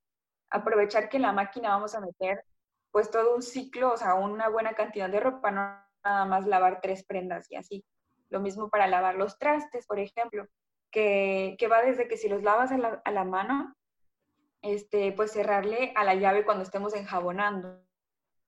aprovechar 0.51 1.09
que 1.09 1.19
en 1.19 1.23
la 1.23 1.33
máquina 1.33 1.71
vamos 1.71 1.95
a 1.95 2.01
meter 2.01 2.45
pues 2.91 3.11
todo 3.11 3.37
un 3.37 3.43
ciclo, 3.43 3.93
o 3.93 3.97
sea, 3.97 4.15
una 4.15 4.49
buena 4.49 4.73
cantidad 4.75 5.09
de 5.09 5.21
ropa, 5.21 5.53
no 5.53 5.90
nada 6.05 6.25
más 6.25 6.47
lavar 6.47 6.81
tres 6.81 7.05
prendas 7.05 7.51
y 7.51 7.57
así. 7.57 7.85
Lo 8.29 8.41
mismo 8.41 8.69
para 8.69 8.87
lavar 8.87 9.17
los 9.17 9.39
trastes, 9.39 9.87
por 9.87 9.99
ejemplo, 9.99 10.47
que, 10.91 11.57
que 11.59 11.69
va 11.69 11.83
desde 11.83 12.09
que 12.09 12.17
si 12.17 12.29
los 12.29 12.43
lavas 12.43 12.73
a 12.73 12.79
la, 12.79 13.03
a 13.05 13.11
la 13.11 13.25
mano, 13.25 13.75
este, 14.63 15.13
pues 15.13 15.33
cerrarle 15.33 15.93
a 15.97 16.05
la 16.05 16.15
llave 16.15 16.45
cuando 16.45 16.63
estemos 16.63 16.95
enjabonando. 16.95 17.83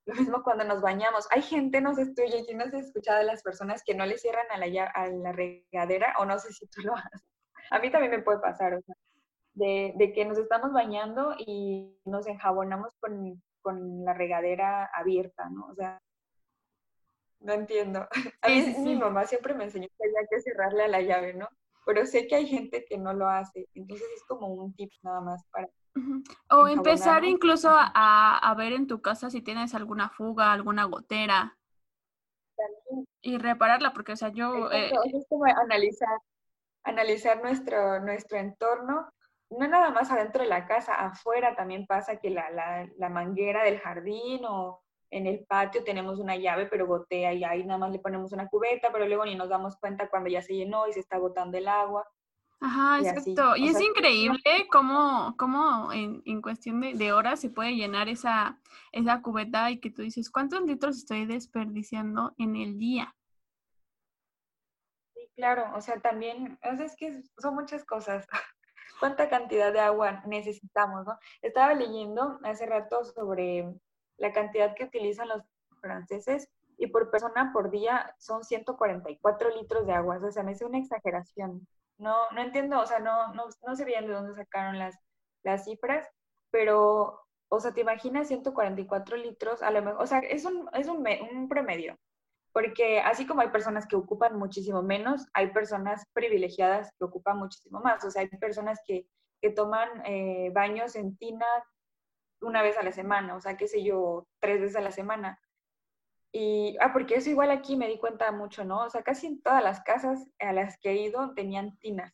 Lo 0.05 0.15
mismo 0.15 0.43
cuando 0.43 0.65
nos 0.65 0.83
bañamos. 0.83 1.29
Hay 1.31 1.43
gente, 1.43 1.81
no 1.81 1.95
sé 1.95 2.13
tú, 2.15 2.23
y 2.23 2.55
no 2.55 2.65
has 2.65 2.75
escuchado 2.75 3.19
de 3.19 3.25
las 3.25 3.43
personas 3.43 3.83
que 3.85 3.95
no 3.95 4.05
le 4.05 4.19
cierran 4.19 4.47
a 4.51 4.59
la, 4.59 4.85
a 4.87 5.09
la 5.09 5.33
regadera, 5.33 6.15
o 6.19 6.25
no 6.25 6.39
sé 6.39 6.53
si 6.53 6.67
tú 6.67 6.83
lo 6.83 6.97
haces. 6.97 7.23
A 7.71 7.79
mí 7.79 7.91
también 7.91 8.11
me 8.11 8.23
puede 8.23 8.41
pasar, 8.41 8.75
o 8.75 8.81
sea, 8.83 8.95
de, 9.55 9.95
de 9.97 10.13
que 10.13 10.25
nos 10.25 10.39
estamos 10.39 10.73
bañando 10.73 11.35
y 11.39 11.97
nos 12.05 12.27
enjabonamos 12.27 12.95
con, 12.99 13.43
con 13.61 14.05
la 14.05 14.13
regadera 14.13 14.91
abierta, 14.93 15.49
¿no? 15.51 15.67
O 15.67 15.75
sea, 15.75 16.01
no 17.43 17.53
entiendo. 17.53 18.07
A 18.43 18.49
mí 18.49 18.75
mi 18.79 18.97
mamá 18.97 19.25
siempre 19.25 19.55
me 19.55 19.65
enseñó 19.65 19.89
que 19.99 20.09
había 20.09 20.29
que 20.29 20.41
cerrarle 20.41 20.85
a 20.85 20.89
la 20.89 21.01
llave, 21.01 21.35
¿no? 21.35 21.49
Pero 21.85 22.07
sé 22.07 22.27
que 22.27 22.37
hay 22.37 22.47
gente 22.47 22.85
que 22.85 22.97
no 22.97 23.13
lo 23.13 23.29
hace. 23.29 23.69
Entonces 23.75 24.07
es 24.17 24.25
como 24.25 24.47
un 24.49 24.75
tip 24.75 24.93
nada 25.03 25.21
más 25.21 25.45
para... 25.51 25.69
O 26.51 26.69
empezar 26.69 27.25
incluso 27.25 27.69
a, 27.71 28.39
a, 28.39 28.55
ver 28.55 28.73
en 28.73 28.87
tu 28.87 29.03
casa 29.03 29.31
si 29.31 29.43
tienes 29.43 29.75
alguna 29.75 30.09
fuga, 30.09 30.53
alguna 30.53 30.85
gotera. 30.85 31.59
Y 33.21 33.37
repararla, 33.39 33.93
porque, 33.93 34.13
o 34.13 34.17
sea, 34.17 34.29
yo... 34.29 34.71
Eh, 34.71 34.93
es 35.13 35.27
como 35.29 35.45
analizar, 35.45 36.19
analizar 36.85 37.43
nuestro, 37.43 38.01
nuestro 38.01 38.39
entorno 38.39 39.13
no 39.59 39.69
nada 39.69 39.91
más 39.91 40.11
adentro 40.11 40.43
de 40.43 40.49
la 40.49 40.67
casa, 40.67 40.95
afuera 40.95 41.55
también 41.55 41.87
pasa 41.87 42.17
que 42.17 42.31
la, 42.31 42.51
la, 42.51 42.89
la, 42.97 43.09
manguera 43.09 43.65
del 43.65 43.81
jardín 43.81 44.45
o 44.47 44.83
en 45.13 45.27
el 45.27 45.45
patio 45.45 45.85
tenemos 45.85 46.19
una 46.19 46.37
llave, 46.37 46.67
pero 46.67 46.87
gotea 46.87 47.35
y 47.35 47.45
ahí 47.45 47.65
nada 47.65 47.79
más 47.79 47.93
le 47.93 47.99
ponemos 47.99 48.33
una 48.33 48.49
cubeta, 48.49 48.91
pero 48.91 49.07
luego 49.07 49.27
ni 49.27 49.35
nos 49.37 49.51
damos 49.51 49.77
cuenta 49.77 50.09
cuando 50.09 50.31
ya 50.31 50.41
se 50.41 50.55
llenó 50.55 50.89
y 50.89 50.93
se 50.95 51.01
está 51.01 51.19
botando 51.19 51.59
el 51.59 51.69
agua. 51.69 52.09
Ajá, 52.61 52.99
exacto. 53.01 53.57
Y 53.57 53.69
es 53.69 53.81
increíble 53.81 54.41
cómo, 54.71 55.35
cómo 55.37 55.93
en, 55.93 56.23
en, 56.25 56.41
cuestión 56.41 56.81
de, 56.81 56.95
de, 56.95 57.13
horas 57.13 57.41
se 57.41 57.51
puede 57.51 57.73
llenar 57.75 58.09
esa, 58.09 58.59
esa 58.93 59.21
cubeta 59.21 59.71
y 59.71 59.81
que 59.81 59.91
tú 59.91 60.01
dices, 60.01 60.31
¿cuántos 60.31 60.63
litros 60.63 60.97
estoy 60.97 61.27
desperdiciando 61.27 62.33
en 62.39 62.57
el 62.57 62.79
día? 62.79 63.15
Sí, 65.15 65.29
claro. 65.37 65.65
O 65.75 65.81
sea, 65.81 66.01
también, 66.01 66.59
o 66.63 66.77
sea, 66.77 66.87
es 66.87 66.97
que 66.97 67.21
son 67.37 67.55
muchas 67.55 67.85
cosas. 67.85 68.27
¿Cuánta 69.01 69.29
cantidad 69.29 69.73
de 69.73 69.81
agua 69.81 70.23
necesitamos? 70.27 71.05
¿no? 71.05 71.19
Estaba 71.43 71.75
leyendo 71.75 72.39
hace 72.45 72.65
rato 72.65 73.05
sobre 73.05 73.75
la 74.23 74.33
cantidad 74.33 74.75
que 74.77 74.85
utilizan 74.85 75.29
los 75.29 75.43
franceses 75.81 76.49
y 76.79 76.87
por 76.87 77.11
persona 77.11 77.51
por 77.53 77.71
día 77.71 78.15
son 78.19 78.45
144 78.45 79.51
litros 79.51 79.85
de 79.85 79.93
agua. 79.93 80.21
O 80.23 80.31
sea, 80.31 80.45
me 80.45 80.53
hace 80.53 80.65
una 80.65 80.79
exageración. 80.79 81.67
No, 81.99 82.31
no 82.31 82.41
entiendo, 82.41 82.81
o 82.81 82.87
sea, 82.87 83.01
no, 83.01 83.35
no, 83.35 83.47
no 83.67 83.77
sé 83.77 83.85
bien 83.85 84.07
de 84.07 84.13
dónde 84.13 84.35
sacaron 84.35 84.79
las, 84.79 84.97
las 85.43 85.65
cifras, 85.65 86.09
pero, 86.51 87.21
o 87.49 87.61
sea, 87.61 87.73
te 87.75 87.81
imaginas 87.81 88.29
144 88.29 89.17
litros, 89.17 89.61
a 89.61 89.71
lo 89.73 89.83
mejor, 89.83 90.03
o 90.03 90.07
sea, 90.07 90.21
es 90.21 90.45
un, 90.45 90.69
es 90.73 90.89
un, 90.89 91.05
un 91.33 91.49
promedio, 91.49 91.97
porque 92.53 93.01
así 93.01 93.27
como 93.27 93.43
hay 93.43 93.51
personas 93.51 93.87
que 93.87 93.97
ocupan 93.97 94.37
muchísimo 94.39 94.83
menos, 94.83 95.29
hay 95.35 95.53
personas 95.53 96.05
privilegiadas 96.13 96.91
que 96.99 97.05
ocupan 97.05 97.39
muchísimo 97.39 97.81
más, 97.81 98.05
o 98.05 98.11
sea, 98.11 98.23
hay 98.23 98.29
personas 98.29 98.81
que, 98.85 99.07
que 99.41 99.51
toman 99.51 99.89
eh, 100.07 100.51
baños 100.53 100.97
en 100.97 101.17
tina 101.19 101.47
una 102.43 102.63
vez 102.63 102.77
a 102.77 102.83
la 102.83 102.93
semana, 102.93 103.35
o 103.37 103.41
sea, 103.41 103.57
qué 103.57 103.69
sé 103.69 103.83
yo, 103.83 104.27
tres 104.41 104.61
veces 104.61 104.77
a 104.77 104.81
la 104.81 104.91
semana. 104.91 105.41
Y, 106.33 106.77
ah, 106.81 106.93
porque 106.93 107.17
eso 107.17 107.31
igual 107.31 107.51
aquí 107.51 107.77
me 107.77 107.89
di 107.89 107.99
cuenta 107.99 108.33
mucho, 108.33 108.65
¿no? 108.65 108.85
O 108.85 108.91
sea, 108.91 109.03
casi 109.03 109.27
en 109.27 109.43
todas 109.43 109.63
las 109.63 109.83
casas 109.83 110.27
a 110.39 110.53
las 110.53 110.79
que 110.79 110.91
he 110.91 111.03
ido 111.03 111.35
tenían 111.35 111.77
tinas. 111.79 112.13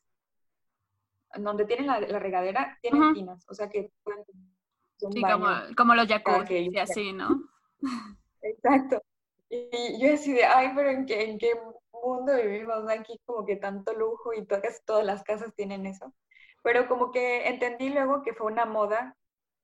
Donde 1.35 1.67
tienen 1.67 1.87
la, 1.87 2.01
la 2.01 2.19
regadera, 2.19 2.79
tienen 2.81 3.15
tinas. 3.15 3.45
O 3.49 3.55
sea, 3.55 3.69
que 3.69 3.93
Sí, 4.99 5.23
como, 5.23 5.47
como, 5.77 5.95
los 5.95 6.09
jacuzzi 6.09 6.71
y 6.73 6.79
así, 6.79 7.13
¿no? 7.13 7.29
Exacto. 8.43 9.01
Y 9.49 10.01
yo 10.01 10.15
así 10.15 10.33
de, 10.33 10.45
ay, 10.45 10.73
pero 10.75 10.91
¿en 10.91 11.07
qué, 11.07 11.23
en 11.31 11.39
qué 11.39 11.53
mundo 11.93 12.35
vivimos? 12.35 12.89
Aquí 12.91 13.21
como 13.25 13.47
que 13.47 13.57
tanto 13.57 13.93
lujo 13.95 14.33
y 14.35 14.45
todas, 14.45 14.85
todas 14.85 15.05
las 15.05 15.23
casas 15.23 15.55
tienen 15.55 15.87
eso. 15.87 16.13
Pero 16.63 16.89
como 16.89 17.13
que 17.13 17.49
entendí 17.49 17.91
luego 17.91 18.23
que 18.23 18.35
fue 18.35 18.49
una 18.49 18.67
moda 18.67 19.17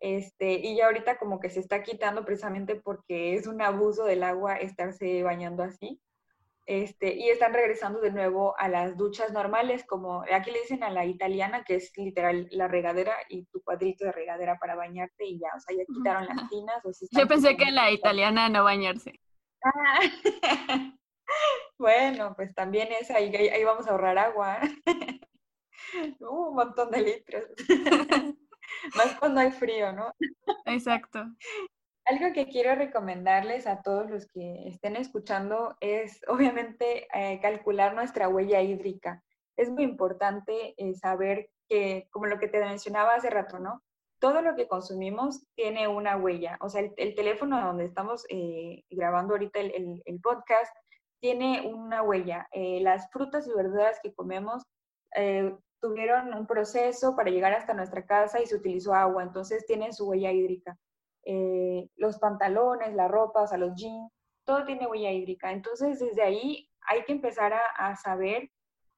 este, 0.04 0.52
y 0.52 0.76
ya 0.76 0.84
ahorita 0.84 1.16
como 1.16 1.40
que 1.40 1.48
se 1.48 1.60
está 1.60 1.82
quitando 1.82 2.26
precisamente 2.26 2.74
porque 2.76 3.36
es 3.36 3.46
un 3.46 3.62
abuso 3.62 4.04
del 4.04 4.22
agua 4.22 4.56
estarse 4.56 5.22
bañando 5.22 5.62
así. 5.62 5.98
Este, 6.66 7.14
y 7.14 7.30
están 7.30 7.54
regresando 7.54 8.00
de 8.00 8.12
nuevo 8.12 8.54
a 8.58 8.68
las 8.68 8.98
duchas 8.98 9.32
normales, 9.32 9.82
como 9.86 10.22
aquí 10.30 10.50
le 10.50 10.60
dicen 10.60 10.82
a 10.82 10.90
la 10.90 11.06
italiana, 11.06 11.64
que 11.64 11.76
es 11.76 11.90
literal 11.96 12.48
la 12.50 12.68
regadera 12.68 13.14
y 13.30 13.46
tu 13.46 13.62
cuadrito 13.62 14.04
de 14.04 14.12
regadera 14.12 14.58
para 14.58 14.74
bañarte 14.74 15.24
y 15.24 15.38
ya, 15.38 15.48
o 15.56 15.60
sea, 15.60 15.74
ya 15.74 15.84
quitaron 15.86 16.26
las 16.26 16.50
tinas. 16.50 16.82
Yo 17.10 17.26
pensé 17.26 17.56
que 17.56 17.70
la 17.70 17.90
italiana 17.90 18.50
no 18.50 18.62
bañarse. 18.62 19.18
Ah, 19.64 20.00
bueno, 21.78 22.34
pues 22.36 22.54
también 22.54 22.88
es 22.92 23.10
ahí, 23.10 23.34
ahí 23.34 23.64
vamos 23.64 23.86
a 23.86 23.92
ahorrar 23.92 24.18
agua. 24.18 24.60
Uh, 26.20 26.48
un 26.48 26.54
montón 26.54 26.90
de 26.90 27.02
litros. 27.02 27.44
Más 28.96 29.14
cuando 29.18 29.40
hay 29.40 29.50
frío, 29.50 29.92
¿no? 29.92 30.12
Exacto. 30.66 31.24
Algo 32.06 32.34
que 32.34 32.48
quiero 32.48 32.74
recomendarles 32.74 33.66
a 33.66 33.80
todos 33.80 34.10
los 34.10 34.26
que 34.26 34.68
estén 34.68 34.96
escuchando 34.96 35.74
es, 35.80 36.20
obviamente, 36.28 37.08
eh, 37.14 37.40
calcular 37.40 37.94
nuestra 37.94 38.28
huella 38.28 38.60
hídrica. 38.60 39.22
Es 39.56 39.70
muy 39.70 39.84
importante 39.84 40.74
eh, 40.76 40.94
saber 40.94 41.48
que, 41.68 42.06
como 42.10 42.26
lo 42.26 42.38
que 42.38 42.48
te 42.48 42.60
mencionaba 42.60 43.14
hace 43.14 43.30
rato, 43.30 43.58
¿no? 43.58 43.82
Todo 44.20 44.42
lo 44.42 44.54
que 44.54 44.68
consumimos 44.68 45.46
tiene 45.54 45.88
una 45.88 46.16
huella. 46.16 46.58
O 46.60 46.68
sea, 46.68 46.82
el, 46.96 47.14
teléfono 47.14 47.60
donde 47.60 47.84
estamos 47.84 48.26
eh, 48.28 48.82
grabando 48.90 49.34
ahorita 49.34 49.60
el, 49.60 50.02
el, 50.04 50.20
podcast 50.20 50.74
tiene 51.20 51.62
una 51.66 52.02
huella. 52.02 52.48
las 52.52 53.10
frutas 53.10 53.46
y 53.46 53.52
verduras 53.54 53.98
que 54.02 54.14
comemos 54.14 54.62
tuvieron 55.84 56.32
un 56.32 56.46
proceso 56.46 57.14
para 57.14 57.30
llegar 57.30 57.52
hasta 57.52 57.74
nuestra 57.74 58.06
casa 58.06 58.40
y 58.40 58.46
se 58.46 58.56
utilizó 58.56 58.94
agua, 58.94 59.22
entonces 59.22 59.66
tienen 59.66 59.92
su 59.92 60.08
huella 60.08 60.32
hídrica. 60.32 60.78
Eh, 61.26 61.90
los 61.96 62.18
pantalones, 62.18 62.94
la 62.94 63.06
ropa, 63.06 63.42
o 63.42 63.46
sea, 63.46 63.58
los 63.58 63.74
jeans, 63.74 64.10
todo 64.46 64.64
tiene 64.64 64.86
huella 64.86 65.12
hídrica. 65.12 65.52
Entonces, 65.52 65.98
desde 65.98 66.22
ahí 66.22 66.70
hay 66.88 67.04
que 67.04 67.12
empezar 67.12 67.52
a, 67.52 67.66
a 67.76 67.96
saber 67.96 68.48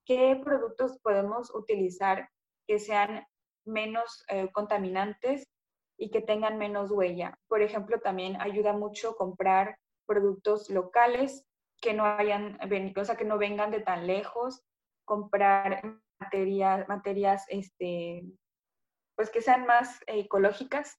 qué 0.05 0.41
productos 0.45 0.97
podemos 1.01 1.53
utilizar 1.53 2.29
que 2.69 2.79
sean 2.79 3.27
menos 3.65 4.25
eh, 4.29 4.49
contaminantes 4.53 5.49
y 5.99 6.13
que 6.13 6.21
tengan 6.21 6.57
menos 6.57 6.93
huella. 6.93 7.37
Por 7.49 7.63
ejemplo, 7.63 7.99
también 7.99 8.41
ayuda 8.41 8.75
mucho 8.75 9.17
comprar 9.17 9.77
productos 10.07 10.71
locales 10.71 11.45
que 11.81 11.95
no 11.95 12.05
hayan, 12.05 12.61
o 12.97 13.05
sea, 13.05 13.17
que 13.17 13.25
no 13.25 13.39
vengan 13.39 13.73
de 13.73 13.81
tan 13.81 14.07
lejos, 14.07 14.63
comprar 15.05 15.99
materias, 16.19 16.89
materias 16.89 17.45
este, 17.49 18.25
pues 19.15 19.31
que 19.31 19.43
sean 19.43 19.67
más 19.67 20.01
ecológicas. 20.07 20.99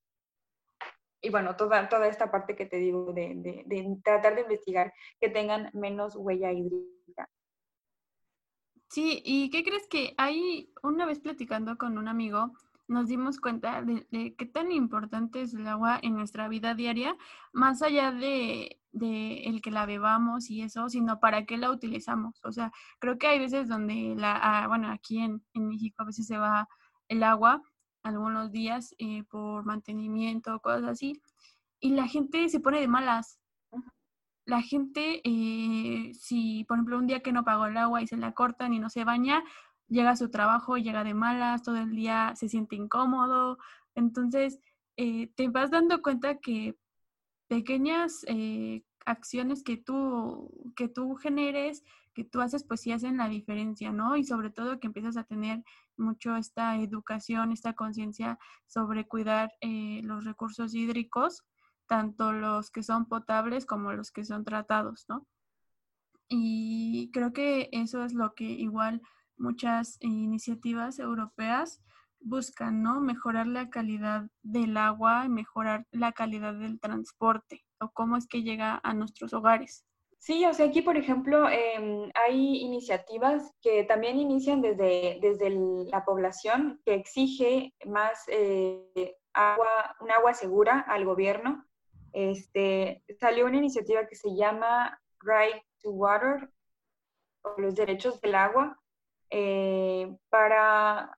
Y 1.21 1.30
bueno, 1.30 1.56
toda, 1.56 1.89
toda 1.89 2.08
esta 2.08 2.32
parte 2.32 2.56
que 2.56 2.65
te 2.65 2.77
digo 2.77 3.12
de, 3.13 3.34
de, 3.36 3.63
de 3.65 3.97
tratar 4.03 4.36
de 4.36 4.41
investigar 4.41 4.93
que 5.19 5.30
tengan 5.30 5.71
menos 5.73 6.15
huella 6.15 6.51
hídrica. 6.51 7.30
Sí, 8.89 9.21
¿y 9.25 9.49
qué 9.49 9.63
crees 9.63 9.88
que 9.88 10.13
hay 10.17 10.71
una 10.84 11.06
vez 11.06 11.19
platicando 11.19 11.77
con 11.77 11.97
un 11.97 12.08
amigo? 12.08 12.53
nos 12.88 13.08
dimos 13.08 13.39
cuenta 13.39 13.82
de, 13.82 14.08
de, 14.12 14.36
qué 14.36 14.45
tan 14.45 14.71
importante 14.71 15.41
es 15.41 15.53
el 15.53 15.67
agua 15.67 15.99
en 16.01 16.15
nuestra 16.15 16.47
vida 16.47 16.73
diaria, 16.73 17.17
más 17.51 17.82
allá 17.82 18.12
de, 18.12 18.80
de, 18.97 19.43
el 19.43 19.62
que 19.62 19.71
la 19.71 19.86
bebamos 19.86 20.49
y 20.49 20.62
eso, 20.62 20.89
sino 20.89 21.19
para 21.19 21.45
qué 21.45 21.57
la 21.57 21.71
utilizamos. 21.71 22.39
O 22.43 22.51
sea, 22.51 22.71
creo 22.99 23.17
que 23.17 23.27
hay 23.27 23.39
veces 23.39 23.67
donde, 23.67 24.15
la, 24.17 24.33
ah, 24.41 24.67
bueno, 24.67 24.89
aquí 24.91 25.19
en, 25.19 25.43
en, 25.53 25.67
México 25.67 26.03
a 26.03 26.05
veces 26.05 26.27
se 26.27 26.38
va 26.38 26.67
el 27.07 27.23
agua 27.23 27.62
algunos 28.03 28.51
días 28.51 28.95
eh, 28.99 29.23
por 29.25 29.65
mantenimiento, 29.65 30.60
cosas 30.62 30.83
así, 30.86 31.21
y 31.79 31.91
la 31.91 32.07
gente 32.07 32.49
se 32.49 32.60
pone 32.60 32.79
de 32.79 32.88
malas. 32.88 33.39
La 34.45 34.62
gente, 34.62 35.21
eh, 35.25 36.13
si 36.13 36.63
por 36.65 36.77
ejemplo 36.77 36.97
un 36.97 37.07
día 37.07 37.21
que 37.21 37.33
no 37.33 37.43
pagó 37.43 37.65
el 37.65 37.77
agua 37.77 38.01
y 38.01 38.07
se 38.07 38.15
la 38.17 38.33
cortan 38.33 38.73
y 38.73 38.79
no 38.79 38.89
se 38.89 39.03
baña, 39.03 39.43
llega 39.89 40.12
a 40.12 40.15
su 40.15 40.29
trabajo, 40.29 40.77
llega 40.77 41.03
de 41.03 41.13
malas, 41.13 41.63
todo 41.63 41.77
el 41.77 41.91
día 41.91 42.33
se 42.36 42.49
siente 42.49 42.75
incómodo. 42.75 43.57
Entonces, 43.95 44.60
eh, 44.97 45.27
te 45.36 45.49
vas 45.49 45.69
dando 45.71 46.01
cuenta 46.01 46.38
que 46.38 46.77
pequeñas 47.47 48.25
eh, 48.27 48.83
acciones 49.08 49.63
que 49.63 49.78
tú, 49.78 50.74
que 50.76 50.89
tú 50.89 51.15
generes, 51.15 51.84
que 52.13 52.26
tú 52.26 52.41
haces, 52.41 52.63
pues 52.63 52.82
sí 52.82 52.91
hacen 52.91 53.17
la 53.17 53.30
diferencia, 53.30 53.91
¿no? 53.91 54.17
Y 54.17 54.26
sobre 54.26 54.50
todo 54.50 54.80
que 54.80 54.88
empiezas 54.88 55.15
a 55.15 55.24
tener 55.24 55.63
mucho 55.96 56.36
esta 56.36 56.76
educación, 56.76 57.52
esta 57.52 57.74
conciencia 57.74 58.38
sobre 58.67 59.08
cuidar 59.08 59.52
eh, 59.62 60.02
los 60.04 60.26
recursos 60.26 60.76
hídricos, 60.76 61.46
tanto 61.88 62.34
los 62.34 62.70
que 62.70 62.84
son 62.84 63.08
potables 63.08 63.65
como 63.65 63.93
los 63.93 64.12
que 64.12 64.26
son 64.26 64.43
tratados, 64.43 65.06
¿no? 65.08 65.26
Y 66.28 67.10
creo 67.13 67.32
que 67.32 67.70
eso 67.72 68.04
es 68.04 68.13
lo 68.13 68.34
que 68.36 68.43
igual 68.43 69.02
muchas 69.38 69.98
iniciativas 70.02 71.00
europeas 71.00 71.82
buscan, 72.19 72.84
¿no? 72.84 72.99
Mejorar 72.99 73.47
la 73.47 73.69
calidad 73.69 74.27
del 74.41 74.77
agua 74.77 75.23
y 75.25 75.30
mejorar 75.30 75.86
la 75.91 76.12
calidad 76.12 76.53
del 76.53 76.80
transporte 76.80 77.65
o 77.80 77.89
cómo 77.91 78.17
es 78.17 78.27
que 78.27 78.43
llega 78.43 78.80
a 78.84 78.93
nuestros 78.93 79.34
hogares. 79.34 79.86
Sí, 80.19 80.45
o 80.45 80.53
sea, 80.53 80.65
aquí, 80.65 80.82
por 80.82 80.97
ejemplo, 80.97 81.47
em, 81.49 82.12
hay 82.15 82.58
iniciativas 82.58 83.53
que 83.62 83.84
también 83.84 84.19
inician 84.19 84.62
desde, 84.62 85.19
desde 85.21 85.51
la 85.89 86.03
población 86.03 86.82
que 86.86 86.95
exige 86.95 87.73
más 87.86 88.23
eh, 88.27 89.15
agua, 89.34 89.95
un 89.99 90.12
agua 90.12 90.34
segura 90.34 90.84
al 90.88 91.06
gobierno. 91.06 91.65
Este, 92.13 93.03
salió 93.19 93.45
una 93.45 93.58
iniciativa 93.58 94.08
que 94.08 94.15
se 94.15 94.36
llama 94.36 94.99
Right 95.21 95.63
to 95.84 95.91
Water, 95.91 96.49
o 97.43 97.62
los 97.62 97.75
derechos 97.75 98.19
del 98.19 98.36
agua, 98.36 98.77
eh, 99.30 100.13
para, 100.30 101.17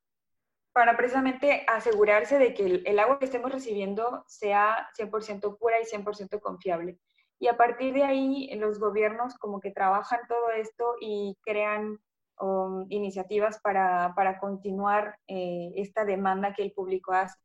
para 0.74 0.96
precisamente 0.96 1.66
asegurarse 1.68 2.38
de 2.38 2.54
que 2.54 2.82
el, 2.86 3.00
agua 3.00 3.20
que 3.20 3.26
estemos 3.26 3.52
recibiendo 3.52 4.24
sea 4.28 4.90
100% 4.98 5.58
pura 5.58 5.76
y 5.82 5.86
100% 5.86 6.40
confiable. 6.40 6.98
Y 7.40 7.48
a 7.48 7.58
partir 7.58 7.94
de 7.94 8.04
ahí, 8.04 8.50
los 8.56 8.80
gobiernos 8.80 9.38
como 9.38 9.60
que 9.60 9.72
trabajan 9.72 10.20
todo 10.28 10.52
esto 10.52 10.96
y 11.00 11.38
crean 11.42 12.00
um, 12.40 12.86
iniciativas 12.90 13.60
para, 13.62 14.14
para 14.16 14.40
continuar 14.40 15.18
eh, 15.28 15.72
esta 15.76 16.06
demanda 16.06 16.54
que 16.54 16.64
el 16.64 16.74
público 16.74 17.14
hace. 17.14 17.40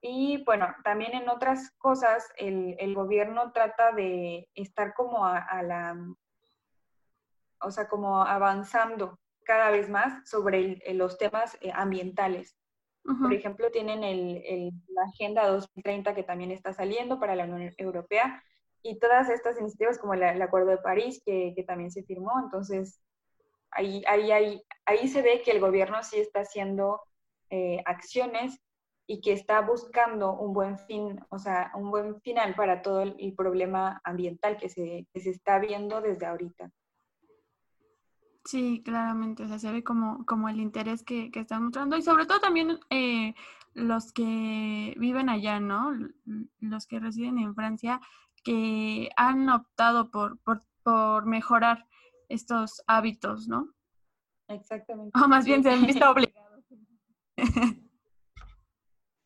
Y 0.00 0.44
bueno, 0.44 0.68
también 0.84 1.14
en 1.14 1.28
otras 1.28 1.72
cosas, 1.78 2.30
el, 2.36 2.76
el 2.78 2.94
gobierno 2.94 3.52
trata 3.52 3.92
de 3.92 4.48
estar 4.54 4.94
como 4.94 5.24
a, 5.24 5.62
la, 5.62 5.96
o 7.60 7.70
sea, 7.70 7.88
como 7.88 8.22
avanzando 8.22 9.18
cada 9.46 9.70
vez 9.70 9.88
más 9.88 10.28
sobre 10.28 10.82
los 10.94 11.16
temas 11.16 11.56
eh, 11.60 11.70
ambientales. 11.72 12.56
Por 13.22 13.32
ejemplo, 13.32 13.70
tienen 13.70 14.02
el, 14.02 14.42
el, 14.44 14.72
la 14.88 15.04
Agenda 15.04 15.46
2030 15.46 16.12
que 16.12 16.24
también 16.24 16.50
está 16.50 16.72
saliendo 16.72 17.20
para 17.20 17.36
la 17.36 17.44
Unión 17.44 17.72
Europea 17.78 18.42
y 18.82 18.98
todas 18.98 19.30
estas 19.30 19.60
iniciativas 19.60 19.98
como 19.98 20.14
el 20.14 20.42
Acuerdo 20.42 20.70
de 20.70 20.78
París 20.78 21.22
que, 21.24 21.52
que, 21.54 21.62
también 21.62 21.92
se 21.92 22.02
firmó. 22.02 22.32
Entonces, 22.42 23.00
ahí, 23.70 24.02
ahí, 24.08 24.32
ahí, 24.32 24.62
ahí 24.86 25.06
se 25.06 25.22
ve 25.22 25.42
que 25.42 25.52
el 25.52 25.60
gobierno 25.60 26.02
sí 26.02 26.18
está 26.18 26.40
haciendo 26.40 27.00
eh, 27.50 27.80
acciones 27.84 28.60
y 29.06 29.20
que 29.20 29.32
está 29.32 29.60
buscando 29.60 30.32
un 30.32 30.52
buen 30.52 30.78
fin, 30.80 31.20
o 31.28 31.38
sea, 31.38 31.70
un 31.76 31.92
buen 31.92 32.20
final 32.22 32.56
para 32.56 32.82
todo 32.82 33.02
el, 33.02 33.14
el 33.20 33.34
problema 33.36 34.00
ambiental 34.02 34.56
que 34.56 34.68
se, 34.68 35.06
que 35.12 35.20
se 35.20 35.30
está 35.30 35.60
viendo 35.60 36.00
desde 36.00 36.26
ahorita. 36.26 36.70
Sí, 38.46 38.80
claramente, 38.84 39.42
o 39.42 39.48
sea, 39.48 39.58
se 39.58 39.72
ve 39.72 39.82
como, 39.82 40.24
como 40.24 40.48
el 40.48 40.60
interés 40.60 41.02
que, 41.02 41.32
que 41.32 41.40
están 41.40 41.64
mostrando 41.64 41.96
y 41.96 42.02
sobre 42.02 42.26
todo 42.26 42.38
también 42.38 42.78
eh, 42.90 43.34
los 43.74 44.12
que 44.12 44.94
viven 44.98 45.28
allá, 45.28 45.58
¿no? 45.58 45.92
Los 46.60 46.86
que 46.86 47.00
residen 47.00 47.38
en 47.38 47.56
Francia, 47.56 48.00
que 48.44 49.10
han 49.16 49.48
optado 49.48 50.12
por, 50.12 50.38
por, 50.38 50.62
por 50.84 51.26
mejorar 51.26 51.88
estos 52.28 52.84
hábitos, 52.86 53.48
¿no? 53.48 53.74
Exactamente. 54.46 55.18
O 55.20 55.26
más 55.26 55.44
bien 55.44 55.64
se 55.64 55.70
han 55.70 55.84
visto 55.84 56.08
obligados. 56.08 56.64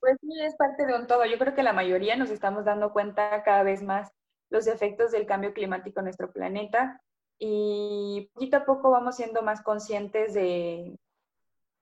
Pues 0.02 0.16
sí, 0.22 0.28
es 0.40 0.56
parte 0.56 0.86
de 0.86 0.98
un 0.98 1.06
todo. 1.06 1.26
Yo 1.26 1.36
creo 1.36 1.54
que 1.54 1.62
la 1.62 1.74
mayoría 1.74 2.16
nos 2.16 2.30
estamos 2.30 2.64
dando 2.64 2.90
cuenta 2.90 3.42
cada 3.42 3.62
vez 3.62 3.82
más 3.82 4.10
los 4.48 4.66
efectos 4.66 5.12
del 5.12 5.26
cambio 5.26 5.52
climático 5.52 6.00
en 6.00 6.04
nuestro 6.04 6.32
planeta 6.32 7.02
y 7.42 8.30
poquito 8.34 8.58
a 8.58 8.64
poco 8.66 8.90
vamos 8.90 9.16
siendo 9.16 9.40
más 9.40 9.62
conscientes 9.62 10.34
de, 10.34 10.94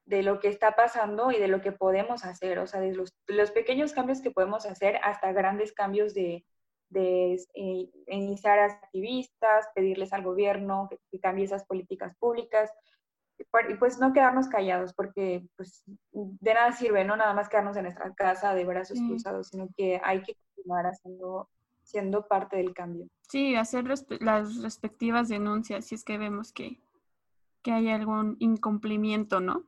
de 0.05 0.23
lo 0.23 0.39
que 0.39 0.47
está 0.47 0.71
pasando 0.71 1.31
y 1.31 1.37
de 1.37 1.49
lo 1.49 1.61
que 1.61 1.73
podemos 1.73 2.23
hacer, 2.23 2.59
o 2.59 2.65
sea, 2.65 2.79
de 2.79 2.95
los, 2.95 3.13
los 3.27 3.51
pequeños 3.51 3.91
cambios 3.91 4.21
que 4.21 4.31
podemos 4.31 4.65
hacer 4.65 4.97
hasta 5.03 5.33
grandes 5.33 5.73
cambios 5.73 6.13
de, 6.13 6.45
de 6.89 7.33
eh, 7.55 7.89
iniciar 8.07 8.57
a 8.59 8.65
activistas, 8.65 9.67
pedirles 9.75 10.13
al 10.13 10.23
gobierno 10.23 10.87
que, 10.89 10.97
que, 11.11 11.19
cambie 11.19 11.43
esas 11.43 11.65
políticas 11.65 12.15
públicas 12.15 12.71
y 13.37 13.75
pues 13.75 13.99
no 13.99 14.13
quedarnos 14.13 14.47
callados 14.47 14.93
porque 14.93 15.45
pues 15.55 15.83
de 16.11 16.53
nada 16.53 16.71
sirve, 16.71 17.03
no 17.05 17.15
nada 17.15 17.33
más 17.33 17.49
quedarnos 17.49 17.75
en 17.77 17.83
nuestra 17.83 18.13
casa 18.13 18.53
de 18.53 18.65
brazos 18.65 18.99
cruzados, 18.99 19.49
sino 19.49 19.67
que 19.75 19.99
hay 20.03 20.21
que 20.23 20.35
continuar 20.35 20.85
haciendo 20.87 21.49
siendo 21.89 22.27
parte 22.27 22.57
del 22.57 22.73
cambio. 22.73 23.07
Sí, 23.21 23.55
hacer 23.55 23.85
las 23.85 24.61
respectivas 24.61 25.27
denuncias 25.27 25.85
si 25.85 25.95
es 25.95 26.03
que 26.03 26.17
vemos 26.17 26.53
que, 26.53 26.79
que 27.63 27.71
hay 27.71 27.89
algún 27.89 28.37
incumplimiento, 28.39 29.39
¿no? 29.39 29.65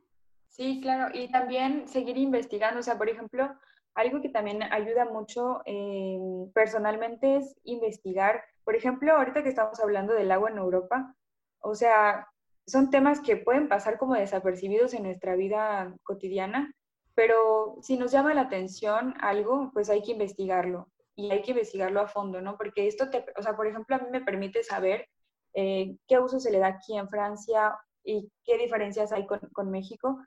Sí, 0.49 0.79
claro, 0.81 1.15
y 1.17 1.31
también 1.31 1.87
seguir 1.87 2.17
investigando, 2.17 2.79
o 2.79 2.83
sea, 2.83 2.97
por 2.97 3.09
ejemplo, 3.09 3.49
algo 3.95 4.21
que 4.21 4.29
también 4.29 4.61
ayuda 4.63 5.05
mucho 5.05 5.61
eh, 5.65 6.19
personalmente 6.53 7.37
es 7.37 7.55
investigar, 7.63 8.43
por 8.63 8.75
ejemplo, 8.75 9.13
ahorita 9.13 9.43
que 9.43 9.49
estamos 9.49 9.79
hablando 9.79 10.13
del 10.13 10.31
agua 10.31 10.51
en 10.51 10.57
Europa, 10.57 11.15
o 11.59 11.73
sea, 11.73 12.27
son 12.67 12.89
temas 12.89 13.19
que 13.21 13.37
pueden 13.37 13.67
pasar 13.67 13.97
como 13.97 14.13
desapercibidos 14.13 14.93
en 14.93 15.03
nuestra 15.03 15.35
vida 15.35 15.95
cotidiana, 16.03 16.71
pero 17.15 17.77
si 17.81 17.97
nos 17.97 18.11
llama 18.11 18.33
la 18.33 18.41
atención 18.41 19.15
algo, 19.19 19.71
pues 19.73 19.89
hay 19.89 20.03
que 20.03 20.11
investigarlo 20.11 20.87
y 21.15 21.31
hay 21.31 21.41
que 21.41 21.51
investigarlo 21.51 22.01
a 22.01 22.07
fondo, 22.07 22.41
¿no? 22.41 22.57
Porque 22.57 22.87
esto 22.87 23.09
te, 23.09 23.25
o 23.37 23.41
sea, 23.41 23.55
por 23.55 23.67
ejemplo, 23.67 23.95
a 23.95 23.99
mí 23.99 24.07
me 24.11 24.21
permite 24.21 24.63
saber 24.63 25.07
eh, 25.53 25.95
qué 26.07 26.19
uso 26.19 26.39
se 26.39 26.51
le 26.51 26.59
da 26.59 26.67
aquí 26.67 26.97
en 26.97 27.09
Francia 27.09 27.77
y 28.03 28.31
qué 28.45 28.57
diferencias 28.57 29.11
hay 29.11 29.25
con, 29.27 29.39
con 29.53 29.69
México. 29.69 30.19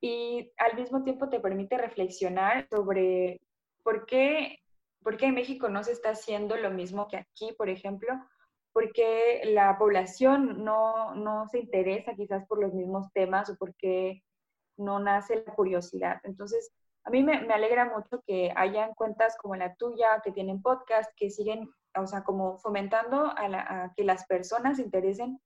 Y 0.00 0.52
al 0.58 0.76
mismo 0.76 1.02
tiempo 1.02 1.28
te 1.28 1.40
permite 1.40 1.78
reflexionar 1.78 2.68
sobre 2.70 3.40
por 3.82 4.06
qué, 4.06 4.58
por 5.02 5.16
qué 5.16 5.26
en 5.26 5.34
México 5.34 5.68
no 5.68 5.82
se 5.84 5.92
está 5.92 6.10
haciendo 6.10 6.56
lo 6.56 6.70
mismo 6.70 7.08
que 7.08 7.16
aquí, 7.16 7.52
por 7.56 7.68
ejemplo, 7.68 8.12
porque 8.72 9.42
la 9.46 9.78
población 9.78 10.64
no, 10.64 11.14
no 11.14 11.46
se 11.48 11.60
interesa 11.60 12.14
quizás 12.14 12.44
por 12.46 12.60
los 12.60 12.74
mismos 12.74 13.06
temas 13.12 13.48
o 13.48 13.56
porque 13.56 14.22
no 14.76 14.98
nace 14.98 15.44
la 15.46 15.54
curiosidad. 15.54 16.20
Entonces, 16.24 16.72
a 17.04 17.10
mí 17.10 17.22
me, 17.22 17.34
alegra 17.52 17.84
mucho 17.84 18.22
que 18.26 18.52
hayan 18.56 18.94
cuentas 18.94 19.36
como 19.36 19.54
la 19.56 19.74
tuya, 19.74 20.22
que 20.24 20.32
tienen 20.32 20.62
podcast, 20.62 21.10
que 21.16 21.30
siguen, 21.30 21.70
o 21.96 22.06
sea, 22.06 22.24
como 22.24 22.56
fomentando 22.58 23.26
a, 23.26 23.92
que 23.94 24.04
las 24.04 24.24
personas 24.26 24.78
se 24.78 24.84
interesen, 24.84 25.38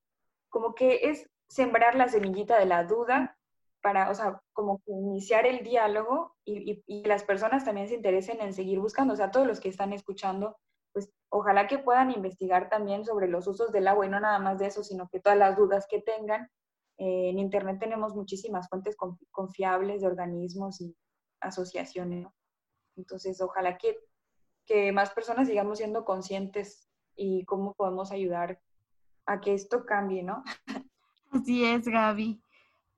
como 0.50 0.74
que 0.74 1.10
es 1.10 1.28
sembrar 1.48 1.96
la 1.96 2.08
semillita 2.08 2.58
de 2.58 2.66
la 2.66 2.84
duda 2.84 3.36
para, 3.82 4.10
o 4.10 4.14
sea, 4.14 4.40
como 4.52 4.82
iniciar 4.86 5.46
el 5.46 5.64
diálogo 5.64 6.36
y, 6.44 6.82
y, 6.86 7.04
las 7.04 7.24
personas 7.24 7.64
también 7.64 7.88
se 7.88 7.94
interesen 7.94 8.40
en 8.40 8.52
seguir 8.52 8.78
buscando, 8.78 9.14
o 9.14 9.16
sea, 9.16 9.30
todos 9.30 9.46
los 9.46 9.60
que 9.60 9.68
están 9.68 9.92
escuchando, 9.92 10.56
pues 10.92 11.10
ojalá 11.28 11.66
que 11.66 11.78
puedan 11.78 12.12
investigar 12.12 12.68
también 12.68 13.04
sobre 13.04 13.28
los 13.28 13.46
usos 13.48 13.72
del 13.72 13.88
agua 13.88 14.06
y 14.06 14.08
no 14.08 14.20
nada 14.20 14.38
más 14.38 14.60
de 14.60 14.66
eso, 14.66 14.84
sino 14.84 15.08
que 15.08 15.20
todas 15.20 15.38
las 15.38 15.56
dudas 15.56 15.86
que 15.88 16.00
tengan. 16.00 16.48
Eh, 16.98 17.30
en 17.30 17.38
Internet 17.38 17.78
tenemos 17.78 18.14
muchísimas 18.16 18.68
fuentes 18.68 18.96
confiables 19.30 20.00
de 20.00 20.08
organismos 20.08 20.80
y 20.80 20.96
asociaciones. 21.40 22.26
Entonces, 22.96 23.40
ojalá 23.40 23.78
que, 23.78 23.98
que 24.66 24.92
más 24.92 25.10
personas 25.10 25.48
sigamos 25.48 25.78
siendo 25.78 26.04
conscientes 26.04 26.88
y 27.16 27.44
cómo 27.44 27.74
podemos 27.74 28.12
ayudar 28.12 28.60
a 29.26 29.40
que 29.40 29.54
esto 29.54 29.84
cambie, 29.84 30.22
¿no? 30.22 30.42
Así 31.30 31.64
es, 31.64 31.86
Gaby. 31.86 32.40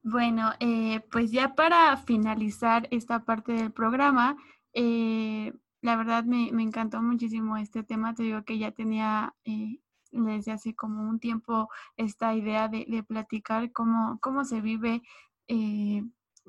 Bueno, 0.02 0.52
eh, 0.60 1.00
pues 1.10 1.30
ya 1.30 1.54
para 1.54 1.96
finalizar 1.96 2.88
esta 2.90 3.24
parte 3.24 3.52
del 3.52 3.72
programa, 3.72 4.36
eh, 4.72 5.52
la 5.82 5.96
verdad 5.96 6.24
me, 6.24 6.50
me, 6.52 6.62
encantó 6.62 7.02
muchísimo 7.02 7.56
este 7.56 7.82
tema. 7.82 8.14
Te 8.14 8.22
digo 8.22 8.44
que 8.44 8.58
ya 8.58 8.70
tenía 8.70 9.34
eh, 9.44 9.80
desde 10.10 10.52
hace 10.52 10.74
como 10.74 11.08
un 11.08 11.20
tiempo 11.20 11.68
esta 11.96 12.34
idea 12.34 12.68
de, 12.68 12.86
de 12.88 13.02
platicar 13.02 13.72
cómo, 13.72 14.18
cómo 14.20 14.44
se 14.44 14.60
vive 14.60 15.02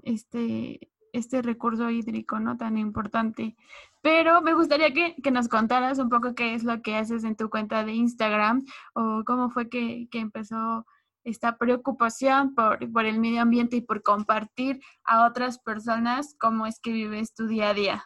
este, 0.03 0.91
este 1.13 1.41
recurso 1.41 1.89
hídrico, 1.89 2.39
¿no? 2.39 2.57
Tan 2.57 2.77
importante. 2.77 3.55
Pero 4.01 4.41
me 4.41 4.53
gustaría 4.53 4.93
que, 4.93 5.15
que, 5.21 5.31
nos 5.31 5.47
contaras 5.47 5.99
un 5.99 6.09
poco 6.09 6.35
qué 6.35 6.53
es 6.53 6.63
lo 6.63 6.81
que 6.81 6.95
haces 6.95 7.23
en 7.23 7.35
tu 7.35 7.49
cuenta 7.49 7.83
de 7.83 7.93
Instagram 7.93 8.65
o 8.93 9.23
cómo 9.25 9.49
fue 9.49 9.69
que, 9.69 10.07
que 10.11 10.19
empezó 10.19 10.85
esta 11.23 11.57
preocupación 11.57 12.55
por, 12.55 12.91
por, 12.91 13.05
el 13.05 13.19
medio 13.19 13.41
ambiente 13.41 13.77
y 13.77 13.81
por 13.81 14.01
compartir 14.01 14.81
a 15.03 15.27
otras 15.27 15.59
personas 15.59 16.35
cómo 16.39 16.65
es 16.65 16.79
que 16.79 16.91
vives 16.91 17.33
tu 17.33 17.47
día 17.47 17.69
a 17.69 17.73
día. 17.73 18.05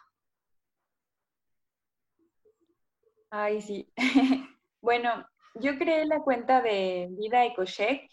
Ay, 3.30 3.60
sí. 3.60 3.92
bueno, 4.80 5.26
yo 5.54 5.78
creé 5.78 6.04
la 6.06 6.20
cuenta 6.20 6.60
de 6.60 7.08
Vida 7.10 7.44
EcoCheck. 7.44 8.10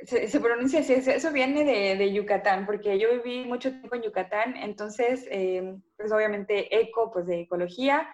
Se, 0.00 0.40
pronuncia 0.40 0.80
así, 0.80 0.92
eso 0.92 1.32
viene 1.32 1.64
de, 1.64 2.12
Yucatán, 2.12 2.66
porque 2.66 2.98
yo 2.98 3.10
viví 3.10 3.44
mucho 3.44 3.70
tiempo 3.70 3.96
en 3.96 4.02
Yucatán, 4.02 4.56
entonces, 4.56 5.26
eh, 5.28 5.76
pues 5.96 6.12
obviamente 6.12 6.80
eco, 6.80 7.10
pues 7.10 7.26
de 7.26 7.40
ecología, 7.40 8.08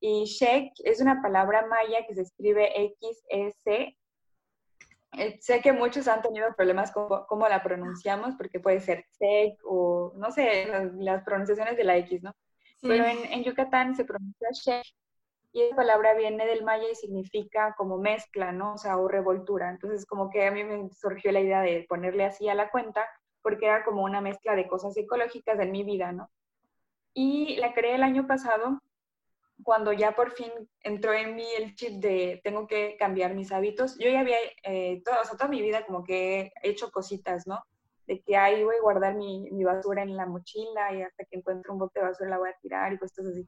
y 0.00 0.24
check 0.24 0.72
es 0.84 1.00
una 1.00 1.22
palabra 1.22 1.66
maya 1.66 2.06
que 2.06 2.14
se 2.14 2.22
escribe 2.22 2.70
X-E-C. 2.84 3.96
Eh, 5.12 5.38
sé 5.40 5.60
que 5.60 5.72
muchos 5.72 6.08
han 6.08 6.22
tenido 6.22 6.54
problemas 6.54 6.92
con 6.92 7.08
cómo 7.26 7.48
la 7.48 7.62
pronunciamos, 7.62 8.34
porque 8.36 8.60
puede 8.60 8.80
ser 8.80 9.06
check 9.18 9.58
o 9.64 10.12
no 10.16 10.30
sé, 10.30 10.66
las, 10.98 11.24
pronunciaciones 11.24 11.76
de 11.76 11.84
la 11.84 11.96
X, 11.98 12.22
¿no? 12.22 12.34
Pero 12.82 13.04
en, 13.04 13.32
en, 13.32 13.44
Yucatán 13.44 13.94
se 13.94 14.04
pronuncia 14.04 14.48
check 14.52 14.84
y 15.52 15.62
esa 15.62 15.76
palabra 15.76 16.14
viene 16.14 16.46
del 16.46 16.64
maya 16.64 16.88
y 16.90 16.94
significa 16.94 17.74
como 17.76 17.98
mezcla, 17.98 18.52
¿no? 18.52 18.74
O 18.74 18.78
sea, 18.78 18.96
o 18.98 19.08
revoltura. 19.08 19.70
Entonces, 19.70 20.06
como 20.06 20.30
que 20.30 20.46
a 20.46 20.50
mí 20.52 20.62
me 20.64 20.90
surgió 20.90 21.32
la 21.32 21.40
idea 21.40 21.60
de 21.60 21.86
ponerle 21.88 22.24
así 22.24 22.48
a 22.48 22.54
la 22.54 22.70
cuenta, 22.70 23.06
porque 23.42 23.66
era 23.66 23.84
como 23.84 24.04
una 24.04 24.20
mezcla 24.20 24.54
de 24.54 24.68
cosas 24.68 24.96
ecológicas 24.96 25.58
en 25.58 25.72
mi 25.72 25.82
vida, 25.84 26.12
¿no? 26.12 26.30
Y 27.14 27.56
la 27.56 27.74
creé 27.74 27.96
el 27.96 28.02
año 28.04 28.26
pasado 28.26 28.78
cuando 29.62 29.92
ya 29.92 30.12
por 30.12 30.32
fin 30.32 30.50
entró 30.82 31.12
en 31.12 31.34
mí 31.34 31.46
el 31.58 31.74
chip 31.74 32.00
de 32.00 32.40
tengo 32.44 32.66
que 32.66 32.96
cambiar 32.98 33.34
mis 33.34 33.52
hábitos, 33.52 33.98
yo 33.98 34.08
ya 34.08 34.20
había, 34.20 34.38
eh, 34.64 35.02
toda, 35.04 35.22
toda 35.22 35.48
mi 35.48 35.60
vida 35.62 35.84
como 35.86 36.04
que 36.04 36.52
he 36.62 36.70
hecho 36.70 36.90
cositas, 36.90 37.46
¿no? 37.46 37.62
De 38.06 38.20
que 38.22 38.36
ahí 38.36 38.64
voy 38.64 38.76
a 38.76 38.82
guardar 38.82 39.14
mi, 39.14 39.50
mi, 39.50 39.64
basura 39.64 40.02
en 40.02 40.16
la 40.16 40.26
mochila 40.26 40.94
y 40.94 41.02
hasta 41.02 41.24
que 41.24 41.36
encuentre 41.36 41.70
un 41.70 41.78
bote 41.78 42.00
de 42.00 42.06
basura 42.06 42.30
la 42.30 42.38
voy 42.38 42.50
a 42.50 42.58
tirar 42.60 42.92
y 42.92 42.98
cosas 42.98 43.26
así. 43.26 43.46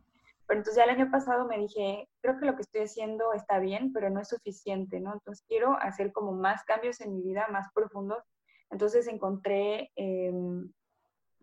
Pero 0.52 0.60
entonces 0.60 0.84
ya 0.84 0.84
el 0.84 1.00
año 1.00 1.10
pasado 1.10 1.46
me 1.46 1.56
dije, 1.56 2.10
creo 2.20 2.38
que 2.38 2.44
lo 2.44 2.54
que 2.54 2.60
estoy 2.60 2.82
haciendo 2.82 3.32
está 3.32 3.58
bien, 3.58 3.90
pero 3.90 4.10
no 4.10 4.20
es 4.20 4.28
suficiente, 4.28 5.00
¿no? 5.00 5.14
Entonces 5.14 5.42
quiero 5.48 5.78
hacer 5.80 6.12
como 6.12 6.32
más 6.32 6.62
cambios 6.64 7.00
en 7.00 7.14
mi 7.14 7.22
vida, 7.22 7.48
más 7.48 7.72
profundos. 7.72 8.22
Entonces 8.70 9.08
encontré 9.08 9.90
eh, 9.96 10.30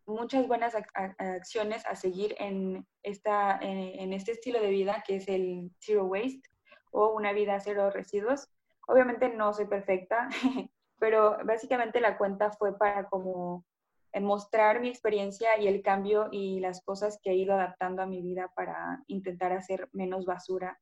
muchas 0.05 0.47
buenas 0.47 0.75
acciones 1.17 1.83
a 1.87 1.95
seguir 1.95 2.35
en, 2.37 2.85
esta, 3.01 3.57
en, 3.59 4.13
este 4.13 4.33
estilo 4.33 4.61
de 4.61 4.69
vida 4.69 5.03
que 5.07 5.15
es 5.15 5.27
el 5.27 5.71
zero 5.79 6.05
waste 6.05 6.43
o 6.91 7.07
una 7.15 7.33
vida 7.33 7.59
cero 7.59 7.89
residuos. 7.89 8.47
Obviamente 8.87 9.29
no 9.29 9.55
soy 9.55 9.65
perfecta, 9.65 10.29
pero 10.99 11.35
básicamente 11.45 11.99
la 11.99 12.15
cuenta 12.15 12.51
fue 12.51 12.77
para 12.77 13.05
como 13.05 13.65
eh, 14.13 14.19
mostrar 14.19 14.81
mi 14.81 14.89
experiencia 14.89 15.59
y 15.59 15.67
el 15.67 15.81
cambio 15.81 16.29
y 16.31 16.59
las 16.59 16.83
cosas 16.83 17.19
que 17.21 17.31
he 17.31 17.35
ido 17.35 17.53
adaptando 17.53 18.01
a 18.01 18.07
mi 18.07 18.21
vida 18.21 18.51
para 18.55 19.03
intentar 19.07 19.51
hacer 19.53 19.89
menos 19.93 20.25
basura 20.25 20.79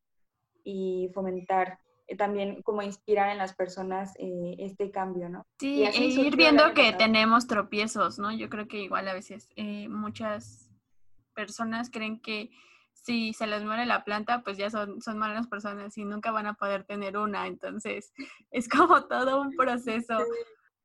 y 0.64 1.10
fomentar 1.14 1.78
eh, 2.08 2.16
también 2.16 2.62
como 2.62 2.80
inspirar 2.82 3.30
en 3.30 3.38
las 3.38 3.54
personas 3.54 4.14
eh, 4.18 4.56
este 4.58 4.90
cambio, 4.90 5.28
¿no? 5.28 5.46
Sí, 5.60 5.84
e 5.84 6.06
ir 6.06 6.36
viendo 6.36 6.72
que 6.72 6.94
tenemos 6.94 7.46
tropiezos, 7.46 8.18
¿no? 8.18 8.32
Yo 8.32 8.48
creo 8.48 8.66
que 8.66 8.82
igual 8.82 9.06
a 9.08 9.12
veces 9.12 9.50
eh, 9.56 9.88
muchas 9.88 10.70
personas 11.34 11.90
creen 11.90 12.18
que 12.20 12.50
si 12.94 13.34
se 13.34 13.46
les 13.46 13.62
muere 13.62 13.84
la 13.84 14.04
planta, 14.04 14.42
pues 14.42 14.56
ya 14.56 14.70
son, 14.70 15.02
son 15.02 15.18
malas 15.18 15.48
personas 15.48 15.98
y 15.98 16.04
nunca 16.06 16.30
van 16.30 16.46
a 16.46 16.54
poder 16.54 16.84
tener 16.84 17.18
una. 17.18 17.46
Entonces, 17.46 18.14
es 18.50 18.68
como 18.70 19.04
todo 19.04 19.42
un 19.42 19.54
proceso. 19.54 20.18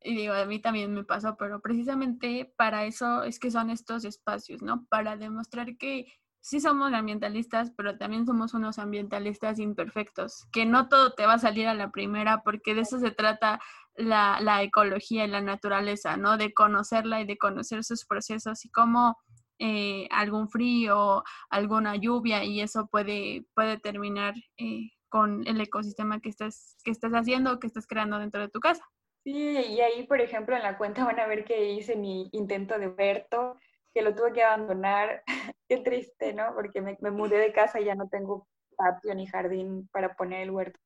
Y 0.04 0.14
digo, 0.14 0.34
a 0.34 0.44
mí 0.44 0.60
también 0.60 0.92
me 0.92 1.02
pasó, 1.02 1.36
pero 1.38 1.60
precisamente 1.60 2.52
para 2.58 2.84
eso 2.84 3.22
es 3.22 3.38
que 3.38 3.50
son 3.50 3.70
estos 3.70 4.04
espacios, 4.04 4.62
¿no? 4.62 4.86
Para 4.90 5.16
demostrar 5.16 5.78
que 5.78 6.06
sí 6.40 6.60
somos 6.60 6.92
ambientalistas, 6.92 7.72
pero 7.74 7.96
también 7.96 8.26
somos 8.26 8.52
unos 8.52 8.78
ambientalistas 8.78 9.58
imperfectos, 9.58 10.46
que 10.52 10.66
no 10.66 10.88
todo 10.90 11.14
te 11.14 11.24
va 11.24 11.34
a 11.34 11.38
salir 11.38 11.66
a 11.68 11.74
la 11.74 11.90
primera, 11.90 12.42
porque 12.42 12.74
de 12.74 12.82
eso 12.82 13.00
se 13.00 13.12
trata 13.12 13.60
la, 13.94 14.38
la 14.42 14.62
ecología 14.62 15.24
y 15.24 15.28
la 15.28 15.40
naturaleza, 15.40 16.18
¿no? 16.18 16.36
De 16.36 16.52
conocerla 16.52 17.22
y 17.22 17.26
de 17.26 17.38
conocer 17.38 17.82
sus 17.82 18.04
procesos 18.04 18.66
y 18.66 18.70
cómo 18.70 19.16
eh, 19.58 20.06
algún 20.10 20.50
frío, 20.50 21.24
alguna 21.48 21.96
lluvia 21.96 22.44
y 22.44 22.60
eso 22.60 22.88
puede, 22.88 23.46
puede 23.54 23.78
terminar 23.78 24.34
eh, 24.58 24.90
con 25.08 25.46
el 25.46 25.60
ecosistema 25.62 26.20
que 26.20 26.28
estás, 26.28 26.76
que 26.84 26.90
estás 26.90 27.12
haciendo, 27.12 27.58
que 27.58 27.68
estás 27.68 27.86
creando 27.86 28.18
dentro 28.18 28.42
de 28.42 28.48
tu 28.50 28.60
casa. 28.60 28.84
Sí, 29.24 29.32
y 29.32 29.80
ahí, 29.80 30.06
por 30.06 30.20
ejemplo, 30.20 30.54
en 30.54 30.62
la 30.62 30.76
cuenta 30.76 31.04
van 31.04 31.18
a 31.18 31.26
ver 31.26 31.44
que 31.44 31.70
hice 31.72 31.96
mi 31.96 32.28
intento 32.32 32.78
de 32.78 32.88
huerto, 32.88 33.58
que 33.94 34.02
lo 34.02 34.14
tuve 34.14 34.34
que 34.34 34.42
abandonar. 34.42 35.22
Qué 35.68 35.78
triste, 35.78 36.34
¿no? 36.34 36.54
Porque 36.54 36.82
me, 36.82 36.96
mudé 37.10 37.38
de 37.38 37.52
casa 37.52 37.80
y 37.80 37.86
ya 37.86 37.94
no 37.94 38.08
tengo 38.08 38.46
patio 38.76 39.14
ni 39.14 39.26
jardín 39.26 39.88
para 39.92 40.14
poner 40.14 40.42
el 40.42 40.50
huerto. 40.50 40.78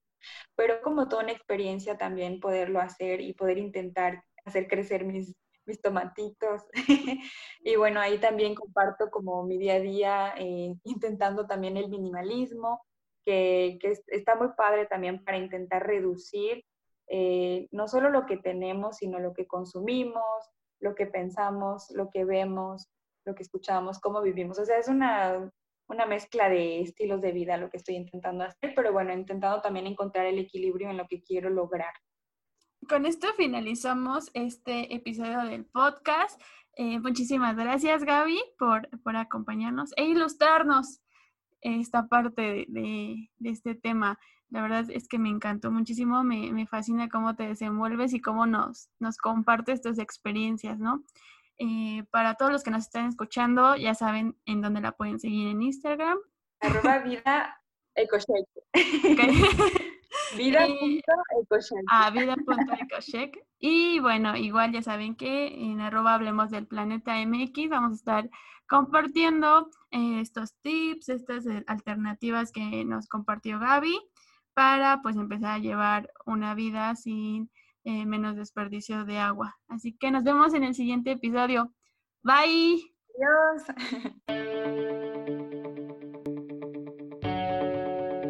Pero 0.56 0.80
como 0.82 1.08
toda 1.08 1.24
una 1.24 1.32
experiencia 1.32 1.98
también 1.98 2.38
poderlo 2.40 2.80
hacer 2.80 3.20
y 3.20 3.32
poder 3.34 3.58
intentar 3.58 4.22
hacer 4.44 4.68
crecer 4.68 5.04
mis, 5.04 5.34
mis 5.66 5.80
tomatitos. 5.82 6.62
y 7.60 7.76
bueno, 7.76 8.00
ahí 8.00 8.18
también 8.18 8.54
comparto 8.54 9.10
como 9.10 9.42
mi 9.44 9.58
día 9.58 9.74
a 9.74 9.80
día, 9.80 10.34
eh, 10.38 10.74
intentando 10.84 11.46
también 11.46 11.76
el 11.76 11.88
minimalismo, 11.88 12.82
que, 13.24 13.78
que, 13.80 13.94
está 14.08 14.36
muy 14.36 14.48
padre 14.56 14.86
también 14.86 15.24
para 15.24 15.38
intentar 15.38 15.84
reducir 15.86 16.64
eh, 17.10 17.68
no 17.70 17.88
solo 17.88 18.10
lo 18.10 18.26
que 18.26 18.36
tenemos, 18.36 18.98
sino 18.98 19.18
lo 19.18 19.32
que 19.32 19.46
consumimos, 19.46 20.50
lo 20.80 20.94
que 20.94 21.06
pensamos, 21.06 21.90
lo 21.94 22.10
que 22.10 22.24
vemos, 22.24 22.88
lo 23.24 23.34
que 23.34 23.42
escuchamos, 23.42 24.00
cómo 24.00 24.22
vivimos. 24.22 24.58
O 24.58 24.64
sea, 24.64 24.78
es 24.78 24.88
una, 24.88 25.50
una 25.88 26.06
mezcla 26.06 26.48
de 26.48 26.80
estilos 26.80 27.20
de 27.20 27.32
vida 27.32 27.56
lo 27.56 27.70
que 27.70 27.78
estoy 27.78 27.96
intentando 27.96 28.44
hacer, 28.44 28.72
pero 28.74 28.92
bueno, 28.92 29.12
intentando 29.12 29.60
también 29.60 29.86
encontrar 29.86 30.26
el 30.26 30.38
equilibrio 30.38 30.90
en 30.90 30.98
lo 30.98 31.06
que 31.08 31.22
quiero 31.22 31.50
lograr. 31.50 31.92
Con 32.88 33.06
esto 33.06 33.28
finalizamos 33.36 34.30
este 34.34 34.94
episodio 34.94 35.42
del 35.44 35.64
podcast. 35.66 36.40
Eh, 36.76 37.00
muchísimas 37.00 37.56
gracias, 37.56 38.04
Gaby, 38.04 38.40
por, 38.58 38.88
por, 39.02 39.16
acompañarnos 39.16 39.92
e 39.96 40.04
ilustrarnos 40.04 41.00
esta 41.60 42.06
parte 42.06 42.66
de, 42.68 43.28
de, 43.36 43.50
este 43.50 43.74
tema. 43.74 44.18
La 44.50 44.62
verdad 44.62 44.86
es 44.88 45.08
que 45.08 45.18
me 45.18 45.28
encantó 45.28 45.70
muchísimo, 45.70 46.24
me, 46.24 46.52
me 46.52 46.66
fascina 46.66 47.08
cómo 47.08 47.36
te 47.36 47.46
desenvuelves 47.46 48.14
y 48.14 48.20
cómo 48.20 48.46
nos, 48.46 48.88
nos 48.98 49.18
compartes 49.18 49.82
tus 49.82 49.98
experiencias, 49.98 50.78
¿no? 50.78 51.04
Eh, 51.58 52.04
para 52.10 52.34
todos 52.34 52.52
los 52.52 52.62
que 52.62 52.70
nos 52.70 52.84
están 52.84 53.08
escuchando, 53.08 53.74
ya 53.76 53.94
saben 53.94 54.36
en 54.46 54.62
dónde 54.62 54.80
la 54.80 54.92
pueden 54.92 55.18
seguir 55.18 55.48
en 55.48 55.60
Instagram. 55.60 56.18
Arroba 56.60 56.98
vida 57.04 57.60
ecoshake. 57.94 58.48
vida.ecoshake. 60.36 61.84
Ah, 61.90 62.10
vida.ecoshake. 62.10 63.44
Y 63.58 63.98
bueno, 63.98 64.36
igual 64.36 64.72
ya 64.72 64.82
saben 64.82 65.16
que 65.16 65.48
en 65.48 65.80
arroba 65.80 66.14
hablemos 66.14 66.50
del 66.50 66.66
planeta 66.66 67.16
MX 67.26 67.68
vamos 67.68 67.92
a 67.92 67.96
estar 67.96 68.30
compartiendo 68.68 69.68
eh, 69.90 70.20
estos 70.20 70.54
tips, 70.60 71.08
estas 71.08 71.46
eh, 71.46 71.64
alternativas 71.66 72.52
que 72.52 72.84
nos 72.84 73.08
compartió 73.08 73.58
Gaby 73.58 73.98
para 74.58 75.00
pues 75.02 75.14
empezar 75.14 75.52
a 75.52 75.58
llevar 75.60 76.10
una 76.26 76.56
vida 76.56 76.96
sin 76.96 77.48
eh, 77.84 78.04
menos 78.06 78.34
desperdicio 78.34 79.04
de 79.04 79.18
agua. 79.18 79.56
Así 79.68 79.96
que 79.96 80.10
nos 80.10 80.24
vemos 80.24 80.52
en 80.52 80.64
el 80.64 80.74
siguiente 80.74 81.12
episodio. 81.12 81.72
Bye. 82.24 82.82
Adiós. 83.14 83.62